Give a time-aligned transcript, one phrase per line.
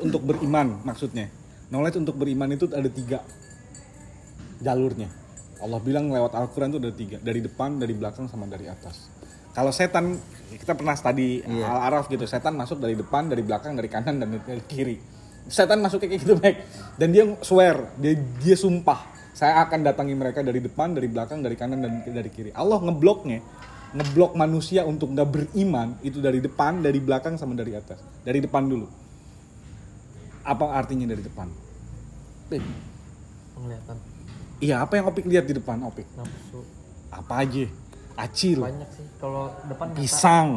[0.00, 1.28] untuk beriman maksudnya.
[1.68, 3.20] Knowledge untuk beriman itu ada tiga
[4.64, 5.08] jalurnya.
[5.60, 7.16] Allah bilang lewat Al-Quran itu ada tiga.
[7.20, 9.12] Dari depan dari belakang sama dari atas.
[9.52, 10.16] Kalau setan
[10.48, 11.64] kita pernah tadi Iya.
[11.68, 12.24] Al-Araf gitu.
[12.24, 14.96] Setan masuk dari depan dari belakang dari kanan dan dari kiri.
[15.48, 16.56] Setan masuk kayak gitu baik
[16.96, 21.56] dan dia swear dia dia sumpah saya akan datangi mereka dari depan dari belakang dari
[21.56, 22.50] kanan dan dari kiri.
[22.56, 23.42] Allah ngebloknya
[23.92, 28.00] ngeblok manusia untuk nggak beriman itu dari depan dari belakang sama dari atas.
[28.24, 29.01] Dari depan dulu
[30.42, 31.48] apa artinya dari depan?
[32.50, 32.62] Beb,
[33.54, 33.96] penglihatan
[34.62, 36.06] Iya, apa yang Opik lihat di depan Opik?
[36.14, 36.62] nafsu
[37.10, 37.66] Apa aja?
[38.12, 40.48] Acil, banyak sih kalau depan kata- pisang,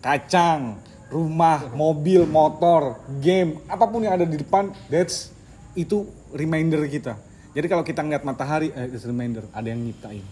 [0.00, 0.80] kacang,
[1.12, 5.30] rumah, mobil, motor, game, apa pun yang ada di depan, that's
[5.76, 7.14] itu reminder kita.
[7.54, 10.24] Jadi kalau kita ngeliat matahari, eh, it's reminder, ada yang nyiptain.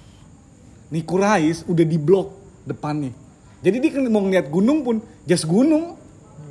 [0.91, 2.35] Nih Kurais udah di blok
[2.67, 3.15] depannya.
[3.63, 5.95] Jadi dia kan mau ngeliat gunung pun, just gunung,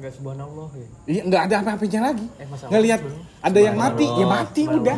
[0.02, 2.26] enggak subhanallah ya Iya, nggak ada apa-apanya lagi.
[2.36, 3.02] Eh, Nggak lihat
[3.40, 4.98] ada yang mati, ya mati udah.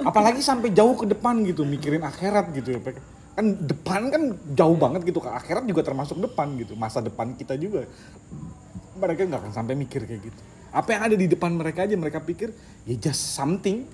[0.00, 2.80] Apalagi sampai jauh ke depan gitu, mikirin akhirat gitu ya.
[3.34, 4.22] Kan depan kan
[4.54, 7.84] jauh banget gitu, ke akhirat juga termasuk depan gitu, masa depan kita juga.
[8.94, 10.40] Mereka nggak akan sampai mikir kayak gitu.
[10.70, 12.54] Apa yang ada di depan mereka aja mereka pikir
[12.86, 13.84] ya just something,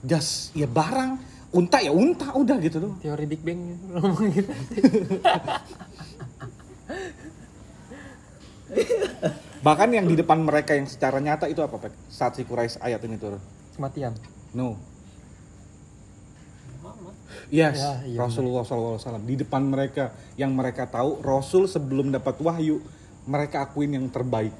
[0.00, 1.18] just ya barang,
[1.50, 2.96] unta ya unta udah gitu doang.
[3.02, 3.60] teori Big Bang
[4.30, 4.50] gitu
[9.66, 11.92] Bahkan yang di depan mereka yang secara nyata itu apa, Pak?
[12.08, 13.40] Saat si Quraisy ayat ini turun.
[13.78, 14.10] kematian
[14.52, 14.74] No.
[17.48, 22.80] Yes, Ya, iya Rasulullah SAW di depan mereka yang mereka tahu Rasul sebelum dapat wahyu
[23.28, 24.52] mereka akuin yang terbaik.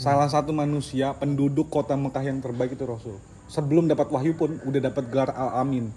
[0.00, 3.20] Salah satu manusia penduduk kota Mekah yang terbaik itu Rasul.
[3.52, 5.92] Sebelum dapat wahyu pun udah dapat gelar Al Amin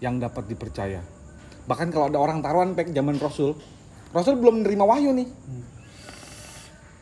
[0.00, 1.04] yang dapat dipercaya.
[1.68, 3.52] Bahkan kalau ada orang taruhan pek zaman Rasul,
[4.16, 5.28] Rasul belum menerima wahyu nih.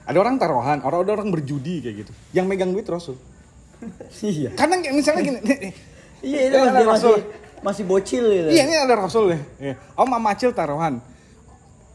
[0.05, 2.13] Ada orang taruhan, orang ada orang berjudi kayak gitu.
[2.33, 3.17] Yang megang duit Rasul.
[4.21, 4.53] Iya.
[4.53, 5.41] Karena kayak misalnya gini,
[6.21, 7.17] Iya itu ada dia masih Rasul.
[7.61, 8.49] masih bocil gitu.
[8.53, 9.41] Iya ini ada Rasul ya.
[9.57, 9.75] Iya.
[9.95, 10.95] Om sama Acil taruhan.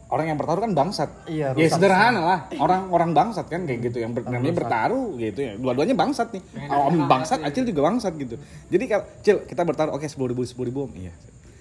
[0.06, 1.10] Orang yang bertaruh kan bangsat.
[1.26, 2.38] Iya, Ya sederhana lah.
[2.58, 5.52] Orang orang bangsat kan kayak gitu yang ber, namanya bertaruh gitu ya.
[5.58, 6.42] Dua-duanya bangsat nih.
[6.70, 8.38] Om bangsat, Acil juga bangsat gitu.
[8.66, 10.92] Jadi kalau Cil kita bertaruh oke sepuluh ribu sepuluh ribu om.
[10.94, 11.10] Iya.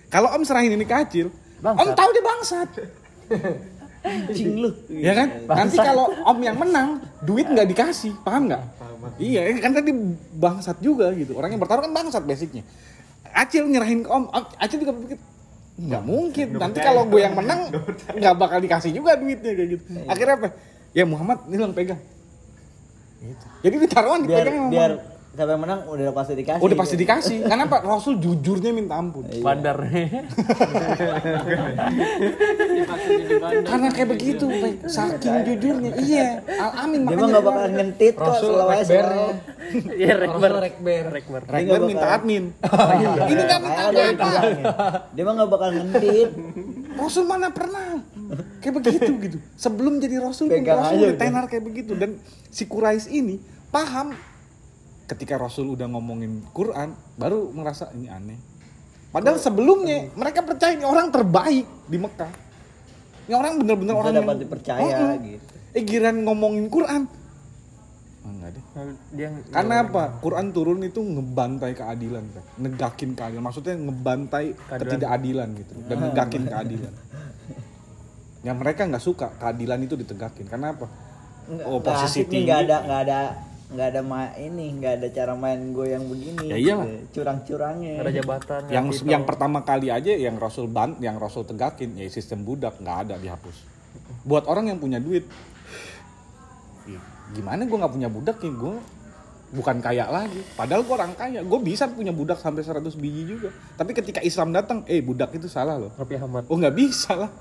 [0.10, 1.98] Kalau Om serahin ini ke Acil, Om Bangsat.
[1.98, 2.70] tahu dia bangsat.
[4.32, 4.70] Cing lu.
[4.90, 5.28] Ya kan?
[5.50, 8.62] Nanti kalau Om yang menang, duit nggak dikasih, paham nggak?
[9.18, 9.92] Iya, kan tadi
[10.38, 11.38] bangsat juga gitu.
[11.38, 12.66] Orang yang bertaruh kan bangsat basicnya.
[13.36, 14.30] Acil nyerahin ke Om,
[14.62, 15.18] Acil juga berpikir
[15.76, 16.48] nggak mungkin.
[16.56, 17.68] Nanti kalau gue yang menang,
[18.16, 19.86] nggak bakal dikasih juga duitnya kayak gitu.
[20.08, 20.48] Akhirnya apa?
[20.96, 22.00] Ya Muhammad, ini lo pegang.
[23.20, 23.46] Gitu.
[23.66, 25.15] Jadi ditaruhan Biar dipegang sama biar Muhammad.
[25.36, 26.64] Siapa yang menang udah pasti dikasih.
[26.64, 27.38] Udah pasti dikasih.
[27.44, 27.84] Kenapa?
[27.84, 29.28] Rasul jujurnya minta ampun.
[29.44, 29.76] bandar
[33.68, 34.88] Karena kayak begitu, Pak.
[34.88, 35.92] saking jujurnya.
[36.00, 39.00] Iya, Al Amin Dia mah nggak bakal ngentit kok Rasul selalu aja
[40.16, 42.44] rekber rekber rekber rekber Dia Rekber nggak minta admin.
[42.96, 43.28] Iya.
[43.28, 44.24] Ini nggak minta apa-apa.
[44.24, 44.66] bilangnya.
[45.12, 46.30] Dia mah nggak bakal ngentit.
[46.96, 47.86] Rasul mana pernah
[48.64, 49.38] kayak begitu gitu.
[49.60, 52.16] Sebelum jadi Rasul pun Rasul tenar kayak begitu dan
[52.48, 53.36] si Quraisy ini
[53.68, 54.16] paham
[55.06, 58.38] ketika Rasul udah ngomongin Quran baru merasa ini aneh.
[59.10, 62.32] Padahal sebelumnya mereka percaya ini orang terbaik di Mekah.
[63.26, 65.24] Ini orang bener-bener orang dapat yang dipercaya Mm-mm.
[65.26, 65.54] gitu.
[65.72, 67.08] Eh giran ngomongin Quran.
[68.22, 68.64] Ah, enggak deh.
[69.14, 70.18] dia Karena apa?
[70.20, 72.44] Quran turun itu ngebantai keadilan, Pak.
[72.58, 73.44] negakin keadilan.
[73.44, 74.80] Maksudnya ngebantai Keadilan.
[74.82, 76.94] ketidakadilan gitu dan negakin keadilan.
[78.42, 80.46] Yang mereka nggak suka keadilan itu ditegakin.
[80.46, 80.86] Karena apa?
[81.46, 82.46] Nggak- Oh, posisi tinggi.
[82.46, 83.20] nggak ada nggak ada
[83.66, 86.86] nggak ada ma ini nggak ada cara main gue yang begini Ya iyalah.
[86.86, 87.18] gitu.
[87.18, 89.30] curang-curangnya ada jabatan Yang yang titel.
[89.30, 93.58] pertama kali aja yang Rasul ban, yang Rasul tegakin ya sistem budak nggak ada dihapus.
[94.22, 95.26] Buat orang yang punya duit,
[96.86, 98.76] ih, gimana gue nggak punya budak ya gue
[99.52, 100.42] bukan kaya lagi.
[100.54, 103.50] Padahal gue orang kaya, gue bisa punya budak sampai 100 biji juga.
[103.74, 105.92] Tapi ketika Islam datang, eh budak itu salah loh.
[105.96, 107.32] Rapi Ahmad Oh nggak bisa lah.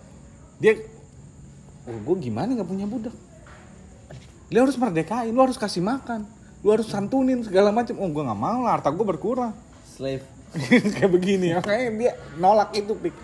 [0.57, 0.79] Dia,
[1.85, 3.13] oh gue gimana nggak punya budak?
[4.53, 6.29] Dia harus merdekain, lu harus kasih makan,
[6.61, 7.97] lu harus santunin segala macam.
[8.01, 9.53] Oh gue nggak mau lah, harta gue berkurang.
[9.85, 10.27] slave
[10.95, 13.15] Kayak begini, makanya dia nolak itu pik.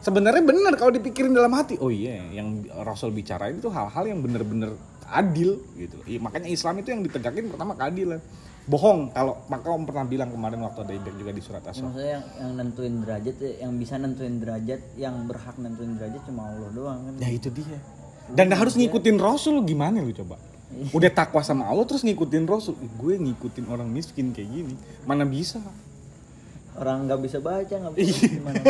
[0.00, 1.76] Sebenarnya benar kalau dipikirin dalam hati.
[1.78, 4.74] Oh iya, yang Rasul bicarain itu hal-hal yang bener-bener
[5.06, 5.98] adil gitu.
[6.06, 8.18] Iya, makanya Islam itu yang ditegakin pertama keadilan.
[8.70, 12.20] Bohong kalau maka om pernah bilang kemarin waktu ada event juga di surat Asy maksudnya
[12.20, 16.70] yang, yang nentuin derajat ya, yang bisa nentuin derajat yang berhak nentuin derajat cuma Allah
[16.70, 17.80] doang kan Ya itu dia.
[18.30, 20.38] Dan harus ngikutin Rasul gimana lu coba?
[20.90, 22.78] Udah takwa sama Allah terus ngikutin Rasul.
[22.78, 24.74] Ih, gue ngikutin orang miskin kayak gini.
[25.02, 25.58] Mana bisa?
[26.70, 28.30] orang nggak bisa baca nggak bisa Iya.
[28.30, 28.62] gimana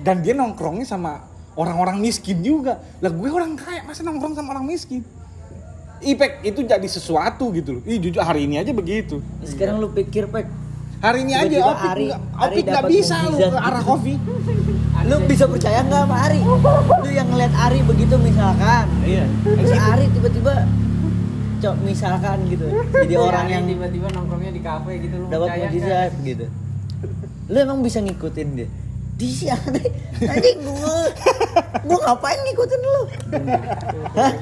[0.00, 1.20] Dan dia nongkrongnya sama
[1.52, 2.80] orang-orang miskin juga.
[2.96, 5.02] Lah gue orang kaya masa nongkrong sama orang miskin?
[6.00, 7.82] Ipek itu jadi sesuatu gitu loh.
[7.84, 9.20] Ih jujur hari ini aja begitu.
[9.42, 10.48] Sekarang lu pikir pek,
[11.00, 13.88] Hari ini aja Opik Ari- nggak- Ari Opik nggak bisa lu ke arah gitu.
[13.90, 14.14] kopi.
[15.08, 16.40] lu bisa percaya nggak sama Ari?
[17.00, 19.24] Lu yang ngeliat Ari begitu misalkan, Iya.
[19.60, 20.54] si Ari tiba-tiba
[21.60, 26.46] cok misalkan gitu, jadi orang yang tiba-tiba nongkrongnya di kafe gitu lu dapat mujizat gitu.
[27.50, 28.68] Lu emang bisa ngikutin dia?
[29.20, 29.84] Di si Ari,
[30.24, 31.12] anjing gua,
[31.84, 33.02] gua ngapain ngikutin lu?
[34.16, 34.32] Hah?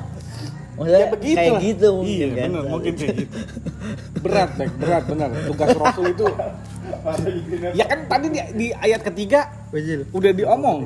[0.79, 1.63] Maksudnya Ya begitu kayak lah.
[1.67, 2.49] gitu mungkin iya, kan?
[2.55, 3.37] bener, mungkin kayak gitu.
[4.23, 5.29] Berat, Bek, berat benar.
[5.51, 6.27] Tugas Rasul itu
[7.75, 10.07] Ya kan tadi di, di ayat ketiga Betul.
[10.15, 10.81] udah diomong.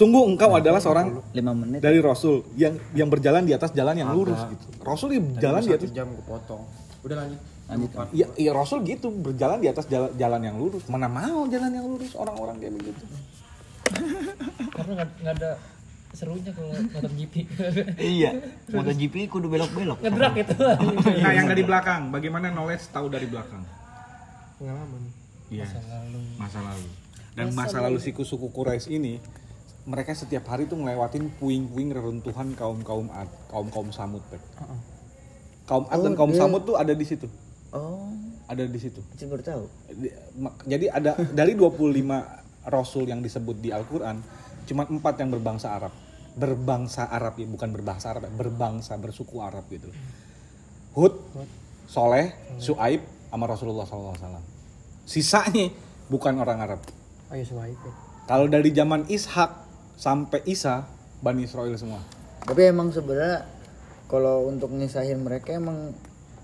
[0.00, 1.84] Sungguh engkau adalah seorang Lima menit.
[1.84, 4.64] dari Rasul yang yang berjalan di atas jalan yang lurus gitu.
[4.80, 6.64] Rasul dia jalan di atas jam kepotong
[7.04, 7.90] udah lanjut Lanjut.
[8.10, 10.82] Iya, iya Rasul gitu berjalan di atas jalan, jalan yang lurus.
[10.90, 13.04] Mana mau jalan yang lurus orang-orang kayak begitu.
[14.74, 15.50] karena nggak ada
[16.10, 17.34] serunya kalau nonton GP
[17.94, 18.30] Iya.
[18.74, 19.98] MotoGP kudu belok-belok.
[20.02, 20.54] ngedrak itu
[21.22, 23.62] Nah, yang dari belakang, bagaimana knowledge tahu dari belakang?
[24.58, 25.02] pengalaman
[25.46, 25.66] Iya.
[25.68, 26.88] masa lalu Masa lalu.
[27.30, 29.22] Dan masa, lalu suku-suku Quraisy ini
[29.90, 34.38] mereka setiap hari tuh ngelewatin puing-puing reruntuhan kaum-kaum Ad, kaum-kaum Samud, Pep.
[35.66, 36.38] Kaum Ad dan Oh, kaum iya.
[36.40, 37.26] Samud tuh ada di situ.
[37.70, 38.06] Oh,
[38.46, 38.98] Ada di situ.
[39.14, 39.62] saya baru tahu.
[40.64, 41.70] Jadi ada dari 25
[42.66, 44.18] rasul yang disebut di Al-Qur'an,
[44.64, 45.94] cuma empat yang berbangsa Arab.
[46.32, 49.86] Berbangsa Arab ya, bukan berbahasa Arab, ya, berbangsa bersuku Arab gitu.
[50.92, 51.14] Hud,
[51.86, 54.42] Soleh, Suaib, sama Rasulullah SAW.
[55.02, 55.70] Sisanya
[56.06, 56.80] bukan orang Arab.
[57.30, 57.92] ayo sebaik ya
[58.26, 59.69] Kalau dari zaman Ishak
[60.00, 60.88] sampai Isa,
[61.20, 62.00] Bani Israel semua.
[62.40, 63.44] Tapi emang sebenarnya
[64.08, 65.92] kalau untuk ngisahin mereka emang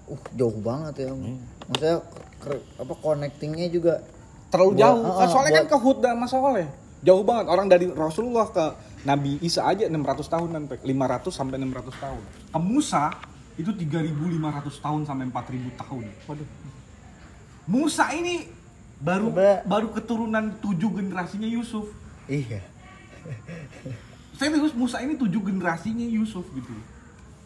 [0.06, 1.16] uh jauh banget ya.
[1.64, 1.98] Maksudnya
[2.38, 4.04] ke- apa connectingnya juga
[4.46, 5.02] Terlalu Buat- jauh.
[5.02, 6.68] Kan ah, soalnya kan buat- ke Hud dan Mas Soleh.
[7.02, 7.46] Jauh banget.
[7.46, 8.64] Orang dari Rasulullah ke
[9.02, 10.80] Nabi Isa aja 600 tahunan, Pek.
[10.82, 12.22] 500 sampai 600 tahun.
[12.46, 13.10] Ke Musa
[13.56, 16.04] itu 3500 tahun sampai 4000 tahun.
[16.24, 16.48] Waduh.
[17.66, 18.46] Musa ini
[18.96, 21.90] baru Coba- baru keturunan tujuh generasinya Yusuf.
[22.26, 22.62] iya.
[24.38, 26.72] Serius Musa ini tujuh generasinya Yusuf gitu.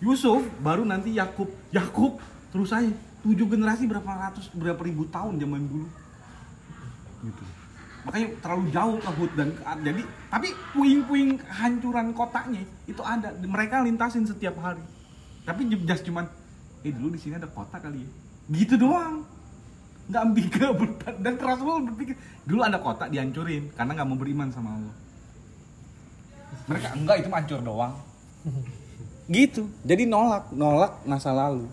[0.00, 2.18] Yusuf baru nanti Yakub, Yakub
[2.50, 2.90] terus aja
[3.20, 5.86] tujuh generasi berapa ratus berapa ribu tahun zaman dulu.
[7.20, 7.44] Gitu.
[8.00, 9.78] Makanya terlalu jauh ke Hud dan ke Ad.
[9.84, 14.82] jadi tapi puing-puing hancuran kotanya itu ada mereka lintasin setiap hari.
[15.44, 16.26] Tapi just cuman
[16.80, 18.10] eh dulu di sini ada kota kali ya.
[18.50, 19.22] Gitu doang.
[20.10, 20.26] Nggak
[20.74, 25.09] ber- dan Rasulullah berpikir dulu ada kota dihancurin karena nggak mau beriman sama Allah
[26.70, 27.94] mereka enggak itu mah hancur doang.
[29.30, 29.62] Gitu.
[29.86, 31.66] Jadi nolak nolak masa lalu.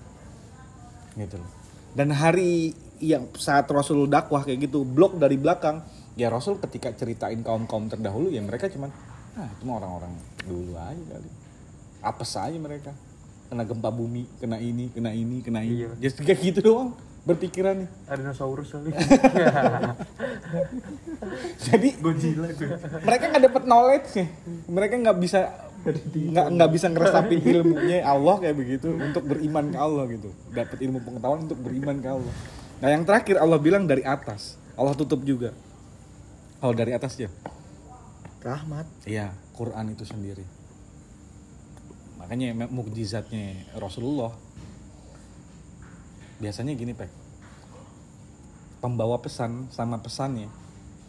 [1.18, 1.50] Gitu loh.
[1.98, 5.86] Dan hari yang saat Rasul dakwah kayak gitu blok dari belakang
[6.18, 8.90] ya Rasul ketika ceritain kaum kaum terdahulu ya mereka cuman
[9.38, 10.14] ah itu mah orang-orang
[10.46, 11.30] dulu aja kali.
[12.02, 12.94] Apes aja mereka.
[13.48, 15.82] Kena gempa bumi kena ini kena ini kena ini.
[15.82, 15.90] Iya.
[15.98, 16.94] just kayak gitu doang
[17.28, 17.90] berpikiran nih.
[18.08, 18.96] Ada dinosaurus kali.
[21.68, 21.90] Jadi
[23.04, 24.32] mereka nggak dapet knowledge nya
[24.72, 25.68] mereka nggak bisa
[26.14, 30.30] nggak nggak bisa ngeresapin ilmunya Allah kayak begitu untuk beriman ke Allah gitu.
[30.52, 32.34] Dapat ilmu pengetahuan untuk beriman ke Allah.
[32.80, 34.60] Nah yang terakhir Allah bilang dari atas.
[34.78, 35.52] Allah tutup juga.
[36.62, 37.30] Kalau dari atas ya?
[38.38, 38.86] Rahmat.
[39.04, 40.46] iya Quran itu sendiri.
[42.22, 44.32] Makanya mukjizatnya Rasulullah.
[46.38, 47.27] Biasanya gini pek
[48.80, 50.50] pembawa pesan sama pesannya.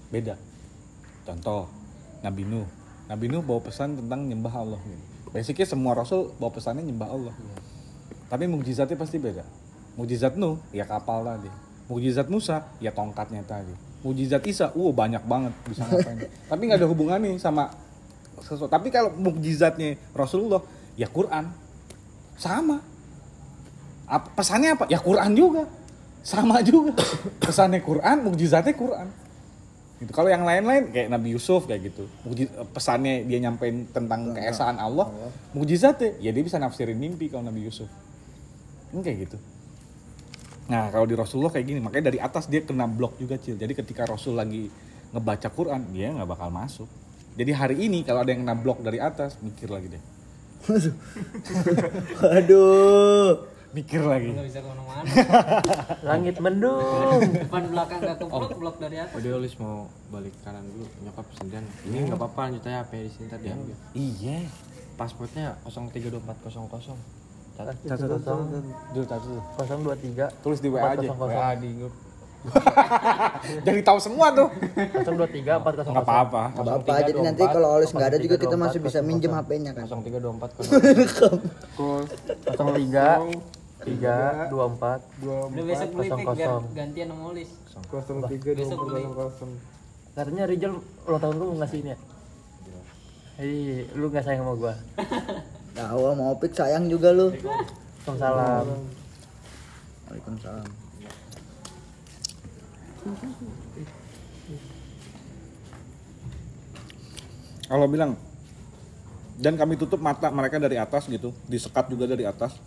[0.08, 0.36] Beda.
[1.24, 1.68] Contoh
[2.24, 2.68] Nabi Nuh.
[3.08, 5.04] Nabi Nuh bawa pesan tentang nyembah Allah gitu.
[5.28, 7.36] basicnya semua Rasul bawa pesannya nyembah Allah
[8.28, 9.42] tapi mukjizatnya pasti beda.
[9.96, 11.48] Mukjizat Nuh ya kapal tadi.
[11.88, 13.72] Mukjizat Musa ya tongkatnya tadi.
[14.04, 16.28] Mukjizat Isa uh banyak banget bisa ngapain.
[16.52, 17.72] Tapi nggak ada hubungannya sama
[18.44, 18.68] sesuatu.
[18.68, 20.60] Tapi kalau mukjizatnya Rasulullah
[20.94, 21.48] ya Quran.
[22.38, 22.78] Sama.
[24.06, 24.84] Apa, pesannya apa?
[24.92, 25.64] Ya Quran juga.
[26.22, 26.92] Sama juga.
[27.40, 29.08] Pesannya Quran, mukjizatnya Quran.
[29.98, 30.14] Gitu.
[30.14, 32.06] Kalau yang lain-lain kayak Nabi Yusuf kayak gitu.
[32.22, 35.10] Mukjiz- pesannya dia nyampein tentang keesaan Allah,
[35.50, 37.90] mukjizatnya ya dia bisa nafsirin mimpi kalau Nabi Yusuf.
[38.94, 39.36] Ini kayak gitu.
[40.68, 43.56] Nah, kalau di Rasulullah kayak gini, makanya dari atas dia kena blok juga, Cil.
[43.58, 44.68] Jadi ketika Rasul lagi
[45.10, 46.86] ngebaca Quran, dia nggak bakal masuk.
[47.34, 50.02] Jadi hari ini kalau ada yang kena blok dari atas, mikir lagi deh.
[52.22, 53.57] Waduh.
[53.68, 54.32] Mikir lagi.
[54.32, 55.04] nggak bisa ke mana-mana
[56.08, 60.64] langit mendung depan belakang nggak keblok blok dari atas Oh dia Olis mau balik kanan
[60.64, 64.38] dulu nyokap sendirian ini nggak apa-apa lanjut aja apa di sini tadi diambil Iya.
[64.94, 66.96] pasportnya 032400
[67.58, 69.40] Dulu, dulu.
[69.58, 71.02] kosong dua tiga Tulis di WA aja.
[71.02, 71.34] Kosong, kosong.
[71.34, 71.94] WA di grup
[73.66, 74.46] Jadi tahu semua tuh.
[74.94, 75.90] 023 400.
[75.90, 76.42] Nggak apa-apa.
[76.54, 79.90] Gak apa-apa, jadi nanti kalau Olis nggak ada juga kita masih bisa minjem HP-nya kan.
[79.90, 80.78] 0324 03
[81.74, 83.57] 3 24 Udah
[85.62, 86.64] besok beli Kosong, pick biar kosong.
[86.74, 87.50] gantian sama Olis.
[87.90, 89.02] 03 Besok beli.
[90.18, 90.72] Katanya Rizal
[91.06, 91.98] ulang tahun lu mau ngasih ini ya?
[93.38, 94.74] Hei, lu gak sayang sama gua.
[95.78, 97.30] Tahu mau Opik sayang juga lu.
[97.30, 98.66] Waalaikumsalam.
[100.10, 100.66] Waalaikumsalam.
[107.68, 108.16] Allah bilang
[109.38, 112.58] dan kami tutup mata mereka dari atas gitu, disekat juga dari atas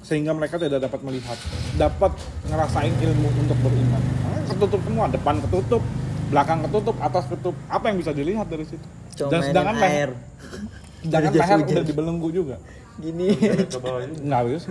[0.00, 1.38] sehingga mereka tidak dapat melihat,
[1.76, 2.12] dapat
[2.48, 4.02] ngerasain ilmu untuk beriman.
[4.48, 5.82] Ketutup semua, depan ketutup,
[6.32, 7.54] belakang ketutup, atas ketutup.
[7.68, 8.86] Apa yang bisa dilihat dari situ?
[9.20, 10.10] Cuma dan sedangkan leher, air.
[11.04, 12.56] sedangkan leher udah dibelenggu juga.
[12.96, 13.36] Gini.
[14.24, 14.70] Nggak bisa.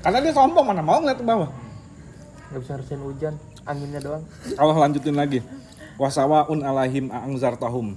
[0.00, 1.50] Karena dia sombong mana mau ngeliat ke bawah.
[2.50, 4.24] Gak bisa harusin hujan, anginnya doang.
[4.58, 5.38] Allah lanjutin lagi.
[6.00, 7.94] Wasawaun alaihim a'angzartahum.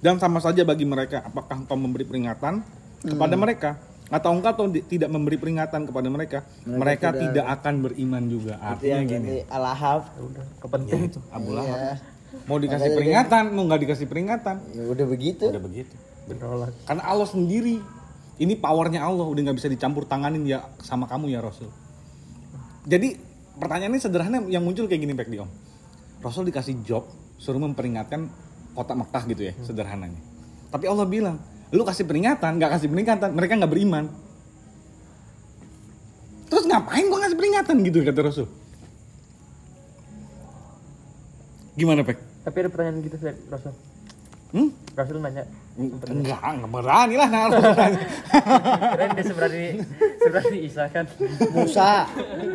[0.00, 2.64] Dan sama saja bagi mereka apakah engkau memberi peringatan
[3.04, 3.70] kepada mereka
[4.06, 8.54] atau engkau tuh di- tidak memberi peringatan kepada mereka, mereka, tidak- tidak akan beriman juga.
[8.54, 9.30] Itu Artinya yang gini.
[9.46, 10.00] Alahab.
[10.16, 11.02] Udah, kepenting.
[11.28, 11.56] Abu Iya.
[11.56, 11.78] Lahab.
[12.44, 15.44] Mau dikasih Makanya peringatan, mau nggak dikasih peringatan, Ya udah begitu.
[15.46, 15.94] udah begitu.
[16.26, 16.70] Menolak.
[16.84, 17.78] Karena Allah sendiri,
[18.36, 21.70] ini powernya Allah udah nggak bisa dicampur tanganin ya sama kamu ya Rasul.
[22.84, 23.18] Jadi
[23.56, 25.50] pertanyaannya sederhana yang muncul kayak gini Pak Diom.
[26.20, 28.30] Rasul dikasih job suruh memperingatkan
[28.72, 30.20] kota Mekah gitu ya sederhananya.
[30.68, 31.36] Tapi Allah bilang,
[31.74, 34.04] lu kasih peringatan, nggak kasih peringatan, mereka nggak beriman.
[36.46, 38.46] Terus ngapain gua ngasih peringatan gitu kata Rasul?
[41.76, 42.16] Gimana Pak?
[42.46, 43.16] Tapi ada pertanyaan gitu
[43.50, 43.74] Rasul.
[44.54, 44.68] Hmm?
[44.94, 45.44] Rasul nanya.
[45.76, 48.00] Enggak, enggak berani lah nah, Rasul nanya.
[48.94, 49.64] Keren dia seberani
[50.22, 51.04] seberani Isa kan.
[51.52, 51.90] Musa.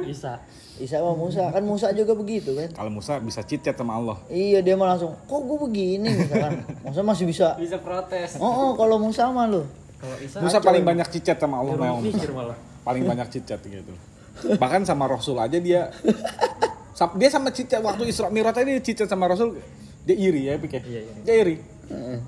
[0.08, 0.34] Isa.
[0.82, 1.54] Isa sama Musa.
[1.54, 2.70] Kan Musa juga begitu kan.
[2.74, 4.18] Kalau Musa bisa cheat chat sama Allah.
[4.28, 6.66] Iya dia mah langsung, kok gue begini misalkan.
[6.82, 7.54] Musa masih bisa.
[7.62, 8.42] Bisa protes.
[8.42, 9.62] Oh, oh kalau Musa mah lu.
[10.02, 12.58] Kalau Isa Musa paling banyak cicat sama Allah malah.
[12.82, 13.94] Paling banyak cicat gitu.
[14.58, 15.94] Bahkan sama Rasul aja dia
[17.18, 19.62] dia sama cicat waktu Isra Mi'raj tadi dia cicat sama Rasul
[20.02, 20.82] dia iri ya pikir.
[20.82, 21.14] Iya, iya.
[21.22, 21.56] Dia iri.
[21.94, 22.20] Heeh.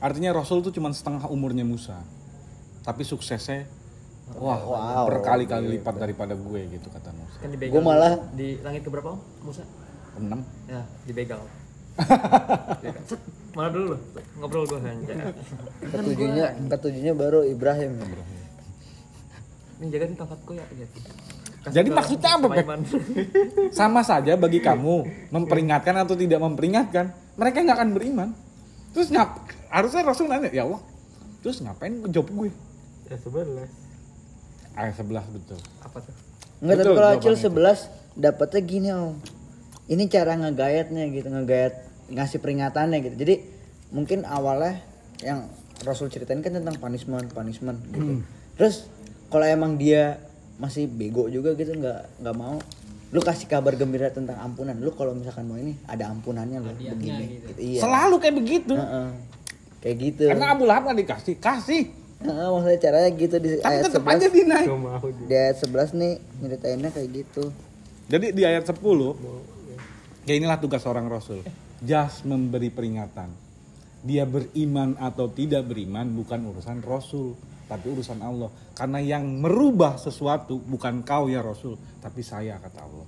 [0.00, 2.00] Artinya Rasul tuh cuma setengah umurnya Musa.
[2.80, 3.68] Tapi suksesnya
[4.38, 5.04] wah Wow.
[5.10, 7.36] berkali-kali lipat daripada gue gitu kata Musa.
[7.40, 7.72] Kan dibegal.
[7.74, 9.20] Gua malah- di langit keberapa Om?
[9.42, 9.62] Musa?
[10.20, 10.40] Enam.
[10.68, 11.40] Ya, dibegal.
[13.08, 13.20] Set,
[13.50, 14.00] Mana dulu loh?
[14.38, 14.96] Ngobrol gua kan.
[15.90, 17.98] Ketujuhnya, ketujuhnya baru Ibrahim.
[19.80, 20.64] Ini jaga nih tongkatku ya.
[20.76, 20.86] ya.
[21.60, 22.46] Kasih Jadi ke maksudnya apa?
[22.48, 22.80] Paiman.
[23.80, 28.28] Sama saja bagi kamu memperingatkan atau tidak memperingatkan, mereka nggak akan beriman.
[28.96, 30.80] Terus ngap harusnya Rasul nanya, ya Allah,
[31.44, 32.48] terus ngapain job gue?
[33.12, 33.68] Ya sebelas.
[34.80, 35.60] Ayat 11 betul.
[35.84, 36.14] Apa tuh?
[36.64, 39.12] Enggak, tapi kalau Acil 11 dapatnya gini om.
[39.90, 41.74] Ini cara ngegayatnya gitu, ngegayat
[42.08, 43.16] ngasih peringatannya gitu.
[43.20, 43.34] Jadi
[43.92, 44.80] mungkin awalnya
[45.20, 45.52] yang
[45.84, 48.24] Rasul ceritain kan tentang punishment, punishment gitu.
[48.56, 48.88] Terus
[49.28, 50.16] kalau emang dia
[50.60, 52.60] masih bego juga gitu nggak nggak mau
[53.10, 57.42] lu kasih kabar gembira tentang ampunan lu kalau misalkan mau ini ada ampunannya lo begini
[57.42, 57.50] gitu.
[57.58, 58.74] iya Selalu kayak begitu.
[58.76, 59.08] Heeh.
[59.80, 61.82] kayak gitu Karena Abu Lahab nggak dikasih, kasih.
[62.20, 64.68] Heeh, maksudnya caranya gitu di Tapi ayat tetap 11 aja dinaik.
[65.24, 66.12] di ayat 11 nih
[66.44, 67.44] nyeritainnya kayak gitu
[68.10, 68.76] Jadi di ayat 10,
[70.26, 71.46] ya inilah tugas seorang Rasul.
[71.80, 73.30] Jas memberi peringatan.
[74.02, 77.38] Dia beriman atau tidak beriman bukan urusan Rasul,
[77.70, 78.50] tapi urusan Allah.
[78.74, 83.06] Karena yang merubah sesuatu bukan kau ya Rasul, tapi saya kata Allah.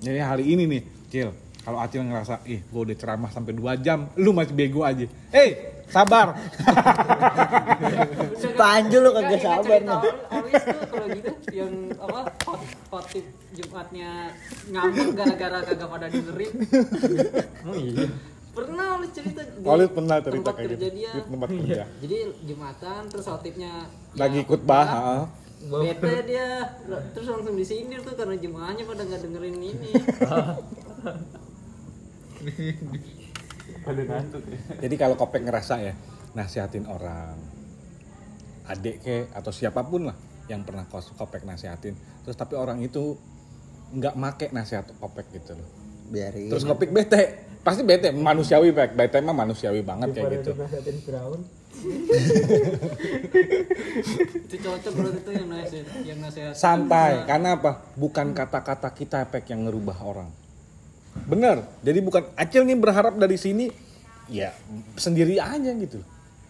[0.00, 4.08] Jadi hari ini nih, Cil, kalau Acil ngerasa, ih gue udah ceramah sampai 2 jam,
[4.16, 5.04] lu masih bego aja.
[5.28, 6.36] Eh, sabar.
[8.60, 9.98] Panju lu kagak sabar nih.
[9.98, 10.14] Tuh
[10.92, 13.24] kalau gitu yang apa khot- khotib
[13.56, 14.10] Jumatnya
[14.68, 16.52] ngambek gara-gara kagak pada dengerin.
[17.64, 18.06] Oh iya.
[18.52, 20.86] Pernah Olis cerita Olis pernah cerita tempat kayak gitu.
[20.92, 21.12] dia.
[21.14, 21.84] Di tempat kerja.
[22.02, 23.72] Jadi Jumatan terus khotibnya
[24.14, 25.22] ya, Lagi ikut bah, heeh.
[25.58, 26.78] Bete dia
[27.14, 29.90] terus langsung disindir tuh karena jemaahnya pada nggak dengerin ini.
[33.84, 34.58] Pada ngantuk ya.
[34.86, 35.94] Jadi kalau kopek ngerasa ya,
[36.36, 37.36] nasihatin orang,
[38.68, 40.16] adik ke atau siapa pun lah
[40.48, 43.16] yang pernah kopek nasihatin, terus tapi orang itu
[43.92, 45.68] nggak make nasihat kopek gitu loh.
[46.08, 47.22] biarin Terus kopek bete,
[47.60, 50.56] pasti bete, manusiawi pek, bete mah manusiawi banget kayak gitu.
[50.56, 51.40] Nasihatin Firaun.
[54.48, 56.56] Itu cocok berarti tuh yang nasihat yang nasihat.
[56.56, 57.84] Santai, karena apa?
[57.94, 60.32] Bukan kata-kata kita pek yang ngerubah orang.
[61.26, 63.72] Bener, jadi bukan Acil nih berharap dari sini,
[64.30, 64.54] ya
[64.94, 65.98] sendiri aja gitu.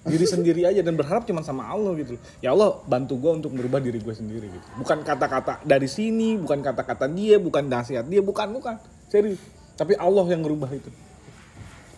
[0.05, 2.19] Diri sendiri aja dan berharap cuma sama Allah gitu.
[2.45, 4.67] Ya Allah bantu gue untuk merubah diri gue sendiri gitu.
[4.83, 8.77] Bukan kata-kata dari sini, bukan kata-kata dia, bukan nasihat dia, bukan bukan.
[9.09, 9.41] Serius.
[9.79, 10.91] tapi Allah yang ngerubah itu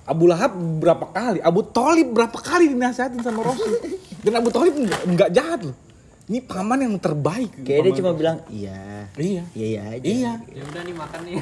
[0.06, 3.78] Abu Lahab berapa kali Abu Thalib berapa kali dinasihatin sama Rasul
[4.26, 5.76] dan Abu Thalib nggak nggak jahat loh
[6.30, 9.10] ini paman yang terbaik Kayak dia cuma bilang iya.
[9.18, 10.04] iya Iya iya aja.
[10.06, 11.34] iya Ya udah nih makan nih.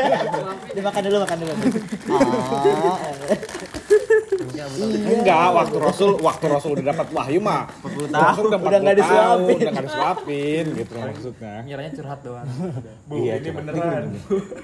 [0.76, 1.52] Dia makan dulu makan dulu.
[2.10, 2.96] Oh.
[5.10, 7.64] Enggak, waktu Rasul waktu Rasul udah dapat wahyu mah.
[8.10, 9.56] Rasul udah, Udah nggak 40 tahun, disuapin.
[9.56, 11.54] udah nggak disuapin gitu maksudnya.
[11.64, 12.48] Ngiranya curhat doang.
[13.14, 14.04] iya, ini beneran.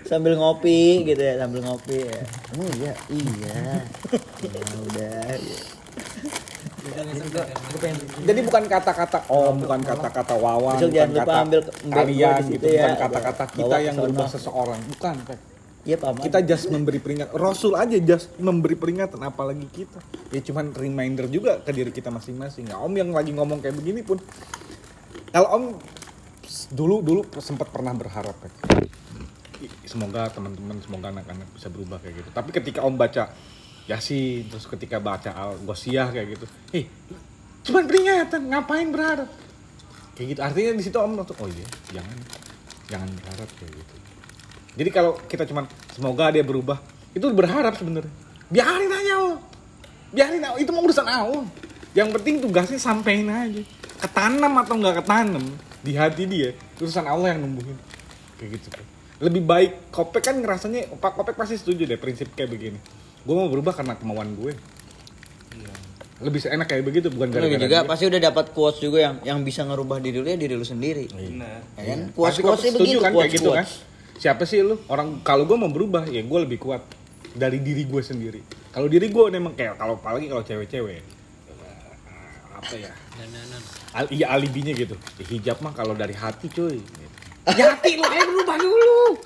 [0.05, 2.21] sambil ngopi gitu ya sambil ngopi ya.
[2.55, 3.57] Oh iya iya.
[4.45, 5.33] Ya udah.
[8.27, 12.35] Jadi bukan kata-kata om, bukan kata-kata wawan, Besok bukan jangan lupa kata ambil kembang kalian
[12.37, 12.83] gitu, situ ya.
[12.83, 14.05] bukan kata-kata kita yang sono.
[14.07, 15.15] berubah seseorang, bukan.
[15.27, 15.39] Pak.
[15.87, 16.23] Iya paman.
[16.27, 17.33] Kita just memberi peringatan.
[17.39, 20.03] Rasul aja just memberi peringatan apalagi kita.
[20.35, 22.67] Ya cuman reminder juga ke diri kita masing-masing.
[22.67, 24.19] Nah, om yang lagi ngomong kayak begini pun
[25.31, 25.65] kalau om
[26.75, 28.53] dulu dulu sempat pernah berharap kan.
[29.87, 32.31] Semoga teman-teman, semoga anak-anak bisa berubah kayak gitu.
[32.35, 33.31] Tapi ketika om baca
[33.87, 36.85] Yasin, terus ketika baca Al Gosiyah kayak gitu, eh
[37.63, 39.31] cuman peringatan, ngapain berharap?
[40.19, 40.41] Kayak gitu.
[40.43, 42.19] Artinya di situ om langsung, oh iya, jangan
[42.91, 43.95] jangan berharap kayak gitu.
[44.77, 45.65] Jadi kalau kita cuman
[45.95, 46.83] semoga dia berubah,
[47.15, 48.13] itu berharap sebenarnya.
[48.51, 49.41] Biarin aja Allah.
[50.13, 50.61] Biarin Allah.
[50.61, 51.47] itu mau urusan Allah.
[51.97, 53.63] Yang penting tugasnya sampein aja.
[53.97, 55.45] Ketanam atau nggak ketanam
[55.81, 56.51] di hati dia,
[56.83, 57.79] urusan Allah yang numbuhin.
[58.37, 58.69] Kayak gitu.
[59.17, 62.79] Lebih baik Kopek kan ngerasanya Pak Kopek pasti setuju deh prinsip kayak begini.
[63.27, 64.55] Gue mau berubah karena kemauan gue.
[66.17, 67.85] Lebih enak kayak begitu bukan Lu gara-gara juga dia.
[67.85, 71.13] pasti udah dapat quotes juga yang yang bisa ngerubah diri lu ya diri lu sendiri.
[71.13, 71.61] Benar.
[71.77, 72.01] Ya kan?
[72.09, 73.67] Pasti Quotes quotesnya setuju begitu kan kayak gitu kan.
[73.69, 73.73] quotes.
[74.17, 74.81] Siapa sih lu?
[74.89, 76.81] Orang kalau gue mau berubah ya gue lebih kuat
[77.37, 78.41] dari diri gue sendiri.
[78.73, 81.05] Kalau diri gue memang kayak kalau apalagi kalau cewek-cewek
[82.57, 82.89] apa ya?
[83.93, 84.97] Al, iya alibinya gitu.
[85.21, 86.81] Hijab mah kalau dari hati cuy.
[87.47, 87.61] Gitu.
[87.61, 89.21] Ya hati lo aja berubah dulu.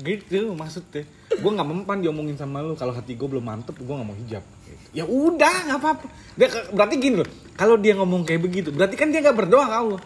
[0.00, 1.06] Gitu maksudnya.
[1.34, 4.44] Gue nggak mempan diomongin sama lu kalau hati gue belum mantep gue nggak mau hijab.
[4.66, 4.86] Gitu.
[4.94, 6.06] Ya udah nggak apa-apa.
[6.34, 7.28] Dia berarti gini loh.
[7.54, 10.00] Kalau dia ngomong kayak begitu, berarti kan dia nggak berdoa ke Allah.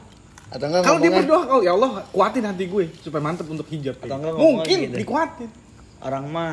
[0.48, 3.96] Atau enggak Kalau dia berdoa, oh ya Allah kuatin hati gue supaya mantep untuk hijab.
[4.00, 4.96] Atau enggak ngomong Mungkin gitu.
[5.00, 5.50] dikuatin.
[5.98, 6.50] orang mah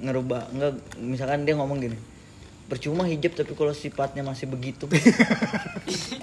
[0.00, 1.98] ngerubah enggak misalkan dia ngomong gini
[2.64, 4.88] percuma hijab tapi kalau sifatnya masih begitu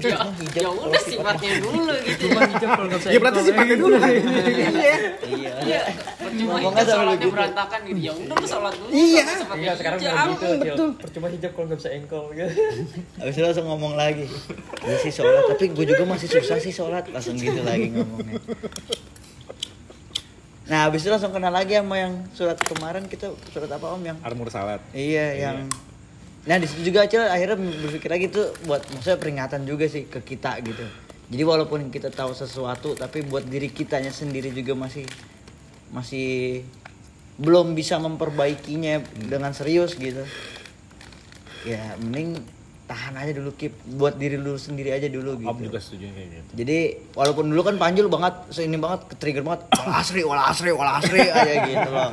[0.02, 0.18] Ya,
[0.58, 2.26] ya udah sifatnya dulu gitu.
[2.26, 4.10] Cuma hijab kalau nggak Ya berarti sifatnya dulu kan.
[5.30, 5.82] iya Iya.
[6.18, 8.00] Percuma sampai sholatnya berantakan gitu.
[8.02, 8.90] Ya udah lu sholat dulu.
[8.90, 9.24] Iya.
[9.54, 10.34] Enggak sekarang hijab.
[10.34, 10.86] udah gitu.
[10.98, 12.50] Percuma hijab kalau nggak bisa engkol gitu.
[13.22, 14.26] habis itu langsung ngomong lagi
[14.82, 18.42] gue sih sholat tapi gue juga masih susah sih sholat langsung gitu lagi ngomongnya
[20.66, 24.16] nah habis itu langsung kenal lagi sama yang surat kemarin kita surat apa om yang
[24.24, 24.80] Armur salat.
[24.96, 25.68] Iya, yang
[26.42, 30.26] Nah, di situ juga Acil akhirnya berpikir lagi tuh buat maksudnya peringatan juga sih ke
[30.26, 30.82] kita gitu.
[31.32, 35.06] Jadi walaupun kita tahu sesuatu tapi buat diri kitanya sendiri juga masih
[35.94, 36.62] masih
[37.38, 40.26] belum bisa memperbaikinya dengan serius gitu.
[41.62, 42.42] Ya, mending
[42.90, 45.48] tahan aja dulu Kip buat diri lu sendiri aja dulu gitu.
[45.48, 46.52] Om juga setuju kayak gitu.
[46.58, 46.80] Jadi
[47.16, 51.22] walaupun dulu kan Panjul banget, ini banget, ke-trigger banget, wal asri, wal asri, wal asri
[51.22, 52.10] aja gitu loh.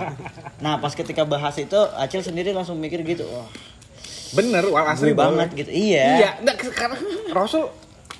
[0.62, 3.48] Nah pas ketika bahas itu, Acil sendiri langsung mikir gitu, wah
[4.34, 5.70] Bener, wal asri banget gitu.
[5.72, 6.06] Iya.
[6.20, 6.96] Iya, nggak, karena
[7.38, 7.68] Rasul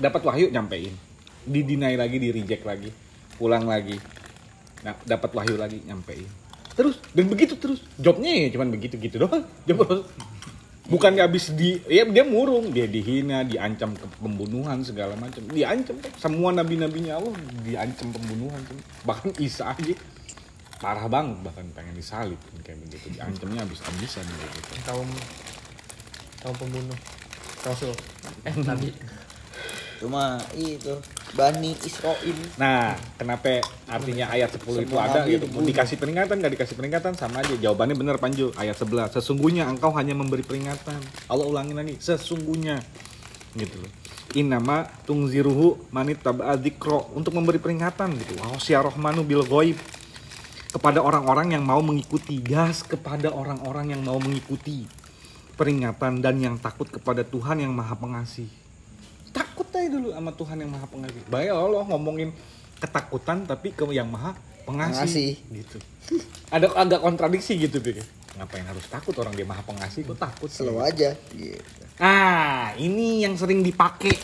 [0.01, 0.95] dapat wahyu nyampein.
[1.45, 2.91] Didinai lagi, di reject lagi.
[3.37, 3.97] Pulang lagi.
[4.85, 6.29] Nah, dapat wahyu lagi nyampein.
[6.79, 7.83] Terus dan begitu terus.
[7.99, 9.45] Jobnya ya cuman begitu gitu doang.
[9.67, 10.07] Job Rasul.
[10.89, 15.45] Bukan habis di ya dia murung, dia dihina, diancam ke pembunuhan segala macam.
[15.53, 18.65] Diancam semua nabi-nabinya Allah diancam pembunuhan.
[19.05, 19.93] Bahkan Isa aja
[20.79, 24.59] parah banget bahkan pengen disalib kayak begitu diancamnya habis-habisan gitu.
[24.87, 25.11] Kaum
[26.43, 26.99] kaum pembunuh
[27.67, 27.93] Rasul.
[28.47, 28.95] Eh, Nabi.
[29.99, 30.95] Cuma itu
[31.35, 32.39] Bani Israel.
[32.55, 35.47] Nah, kenapa artinya ayat 10 itu Semua ada nabi gitu?
[35.51, 37.53] Dikasih peringatan, nggak dikasih peringatan sama aja.
[37.59, 39.19] Jawabannya benar Panju, ayat 11.
[39.19, 41.03] Sesungguhnya engkau hanya memberi peringatan.
[41.27, 42.81] Allah ulangin lagi, sesungguhnya.
[43.59, 43.93] Gitu loh.
[44.39, 48.39] Inama tungziruhu manit taba'a dzikro untuk memberi peringatan gitu.
[48.39, 49.77] Wa rohmanu bil ghaib
[50.69, 54.85] kepada orang-orang yang mau mengikuti gas kepada orang-orang yang mau mengikuti
[55.59, 58.47] peringatan dan yang takut kepada Tuhan yang Maha Pengasih.
[59.35, 61.23] Takut aja dulu sama Tuhan yang Maha Pengasih.
[61.27, 62.31] Bayang lo ngomongin
[62.79, 65.33] ketakutan tapi ke yang Maha Pengasih, Pengasih.
[65.51, 65.79] gitu.
[66.55, 68.07] Ada agak kontradiksi gitu pikir.
[68.39, 70.47] Ngapain harus takut orang dia Maha Pengasih kok takut?
[70.47, 71.19] Slow aja.
[71.35, 71.83] Gitu.
[71.99, 74.15] Ah, ini yang sering dipakai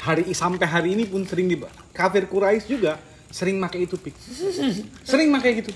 [0.00, 1.60] hari sampai hari ini pun sering di
[1.92, 2.96] kafir Quraisy juga
[3.28, 4.16] sering pakai itu pik.
[5.08, 5.72] Sering pakai gitu.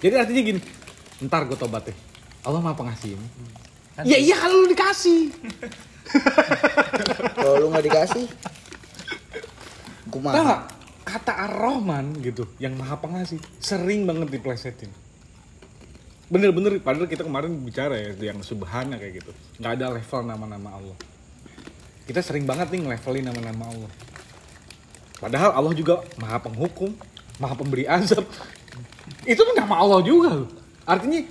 [0.00, 0.60] Jadi artinya gini,
[1.28, 1.96] ntar gue tobat deh.
[2.44, 3.28] Allah maha pengasih ini.
[4.04, 5.32] Ya iya kalau lu dikasih.
[7.36, 8.24] Kalau lu nggak dikasih,
[10.06, 10.64] Tahu kumaha.
[11.06, 14.90] kata Ar-Rahman gitu yang maha pengasih sering banget diplesetin.
[16.30, 19.30] Bener-bener padahal kita kemarin bicara ya yang subhana kayak gitu.
[19.62, 20.96] Nggak ada level nama-nama Allah.
[22.06, 23.90] Kita sering banget nih ngelevelin nama-nama Allah.
[25.18, 26.90] Padahal Allah juga maha penghukum
[27.42, 28.26] maha pemberi azab.
[29.26, 30.48] Itu tuh nama Allah juga loh.
[30.86, 31.22] Artinya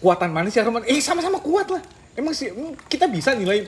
[0.00, 0.84] kuatan manusia Rahman.
[0.88, 3.66] Eh sama-sama kuat lah emang sih mm, kita bisa nilai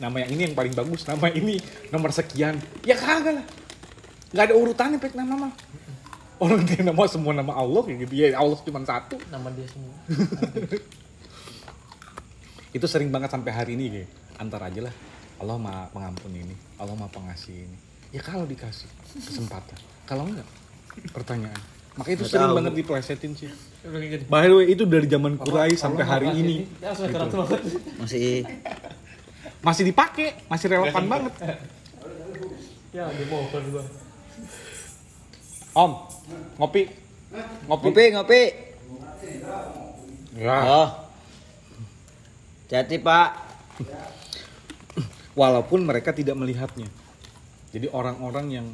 [0.00, 1.60] nama yang ini yang paling bagus nama ini
[1.92, 2.56] nomor sekian.
[2.86, 3.46] Ya kagak lah.
[4.32, 5.52] Nggak ada urutannya pek nama mah.
[6.42, 8.12] Orang dia nama semua nama Allah kayak gitu.
[8.16, 9.20] Ya Allah cuma satu.
[9.28, 9.94] Nama dia semua.
[12.76, 14.08] itu sering banget sampai hari ini kayak
[14.40, 14.94] antar aja lah.
[15.40, 16.56] Allah maha pengampun ini.
[16.80, 17.76] Allah maha pengasih ini.
[18.10, 18.88] Ya kalau dikasih
[19.20, 19.78] kesempatan.
[20.08, 20.48] Kalau enggak
[21.12, 21.60] pertanyaan
[21.92, 22.56] makanya itu Nggak sering tahu.
[22.56, 23.50] banget diplesetin sih
[24.26, 27.60] by the way itu dari zaman Quraisy sampai hari ini Ya, sudah keras banget.
[27.96, 28.24] Masih
[29.60, 31.34] masih dipakai masih relevan banget
[32.90, 33.84] Ya, dia mohon gua.
[35.72, 35.92] Om
[36.56, 36.90] ngopi
[37.64, 38.42] ngopi ngopi ngopi.
[40.36, 40.88] ya Oh.
[42.66, 43.30] Jati Pak.
[45.32, 46.90] walaupun mereka tidak melihatnya.
[47.70, 48.66] Jadi orang-orang yang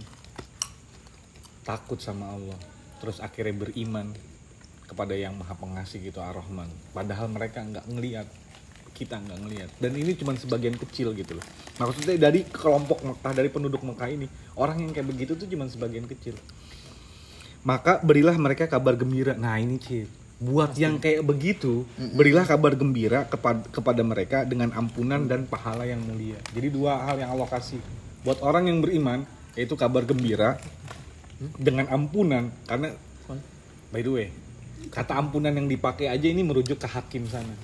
[1.63, 2.57] takut sama Allah,
[3.01, 4.13] terus akhirnya beriman
[4.87, 6.71] kepada yang Maha Pengasih gitu Ar-Rahman.
[6.95, 8.27] Padahal mereka nggak ngelihat,
[8.95, 9.71] kita nggak ngelihat.
[9.83, 11.45] Dan ini cuma sebagian kecil gitu loh.
[11.83, 16.07] Maksudnya dari kelompok Mekah, dari penduduk Mekah ini, orang yang kayak begitu tuh cuma sebagian
[16.07, 16.39] kecil.
[17.67, 19.35] Maka berilah mereka kabar gembira.
[19.35, 20.07] Nah ini Cip,
[20.39, 25.99] buat yang kayak begitu, berilah kabar gembira kepada kepada mereka dengan ampunan dan pahala yang
[25.99, 26.39] mulia.
[26.55, 27.83] Jadi dua hal yang Allah kasih
[28.23, 29.27] buat orang yang beriman,
[29.59, 30.63] yaitu kabar gembira
[31.57, 32.49] dengan ampunan.
[32.65, 32.93] Karena
[33.93, 34.29] by the way,
[34.89, 37.55] kata ampunan yang dipakai aja ini merujuk ke hakim sana.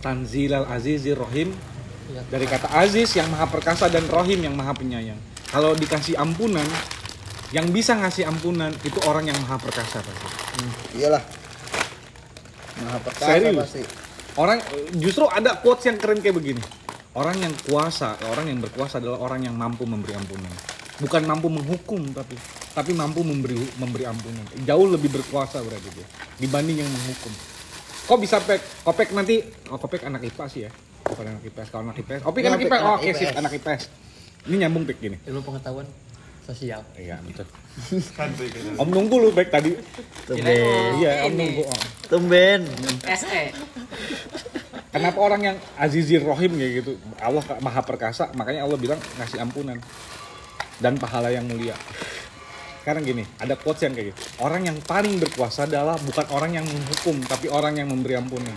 [0.00, 1.50] Tanzilal Azizir Rohim
[2.06, 2.22] Iya.
[2.30, 5.18] dari kata Aziz yang maha perkasa dan Rohim yang maha penyayang.
[5.50, 6.66] Kalau dikasih ampunan,
[7.50, 10.26] yang bisa ngasih ampunan itu orang yang maha perkasa pasti.
[10.98, 11.22] Iyalah.
[12.82, 13.58] Maha perkasa Serius?
[13.58, 13.82] pasti.
[14.36, 14.58] Orang
[15.00, 16.62] justru ada quotes yang keren kayak begini.
[17.16, 20.52] Orang yang kuasa, orang yang berkuasa adalah orang yang mampu memberi ampunan.
[20.96, 22.36] Bukan mampu menghukum tapi
[22.72, 24.44] tapi mampu memberi memberi ampunan.
[24.64, 26.06] Jauh lebih berkuasa berarti dia
[26.40, 27.32] dibanding yang menghukum.
[28.06, 28.60] Kok bisa pek?
[28.86, 30.70] Kopek nanti oh kopek anak IPA sih ya.
[31.06, 31.68] Bukan anak IPS.
[31.70, 32.82] Kalau anak IPS, Opik Ya, anak Opik IPS.
[32.82, 33.38] Oh, anak oke sip, IPS.
[33.38, 33.82] anak IPS.
[34.46, 35.16] Ini nyambung pek gini.
[35.22, 35.86] Ilmu pengetahuan
[36.46, 36.80] sosial.
[36.94, 37.46] Iya, betul.
[38.82, 39.74] Om nunggu lu baik tadi.
[40.26, 40.90] Tumben.
[41.02, 41.62] Iya, Om nunggu.
[41.66, 41.80] Oh.
[42.10, 42.60] Tumben.
[43.06, 43.42] SE.
[44.94, 46.96] Kenapa orang yang azizir rohim kayak gitu?
[47.20, 49.76] Allah maha perkasa, makanya Allah bilang ngasih ampunan
[50.80, 51.74] dan pahala yang mulia.
[52.82, 54.20] Sekarang gini, ada quotes yang kayak gitu.
[54.38, 58.54] Orang yang paling berkuasa adalah bukan orang yang menghukum, tapi orang yang memberi ampunan.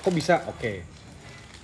[0.00, 0.46] Kok bisa?
[0.46, 0.86] Oke.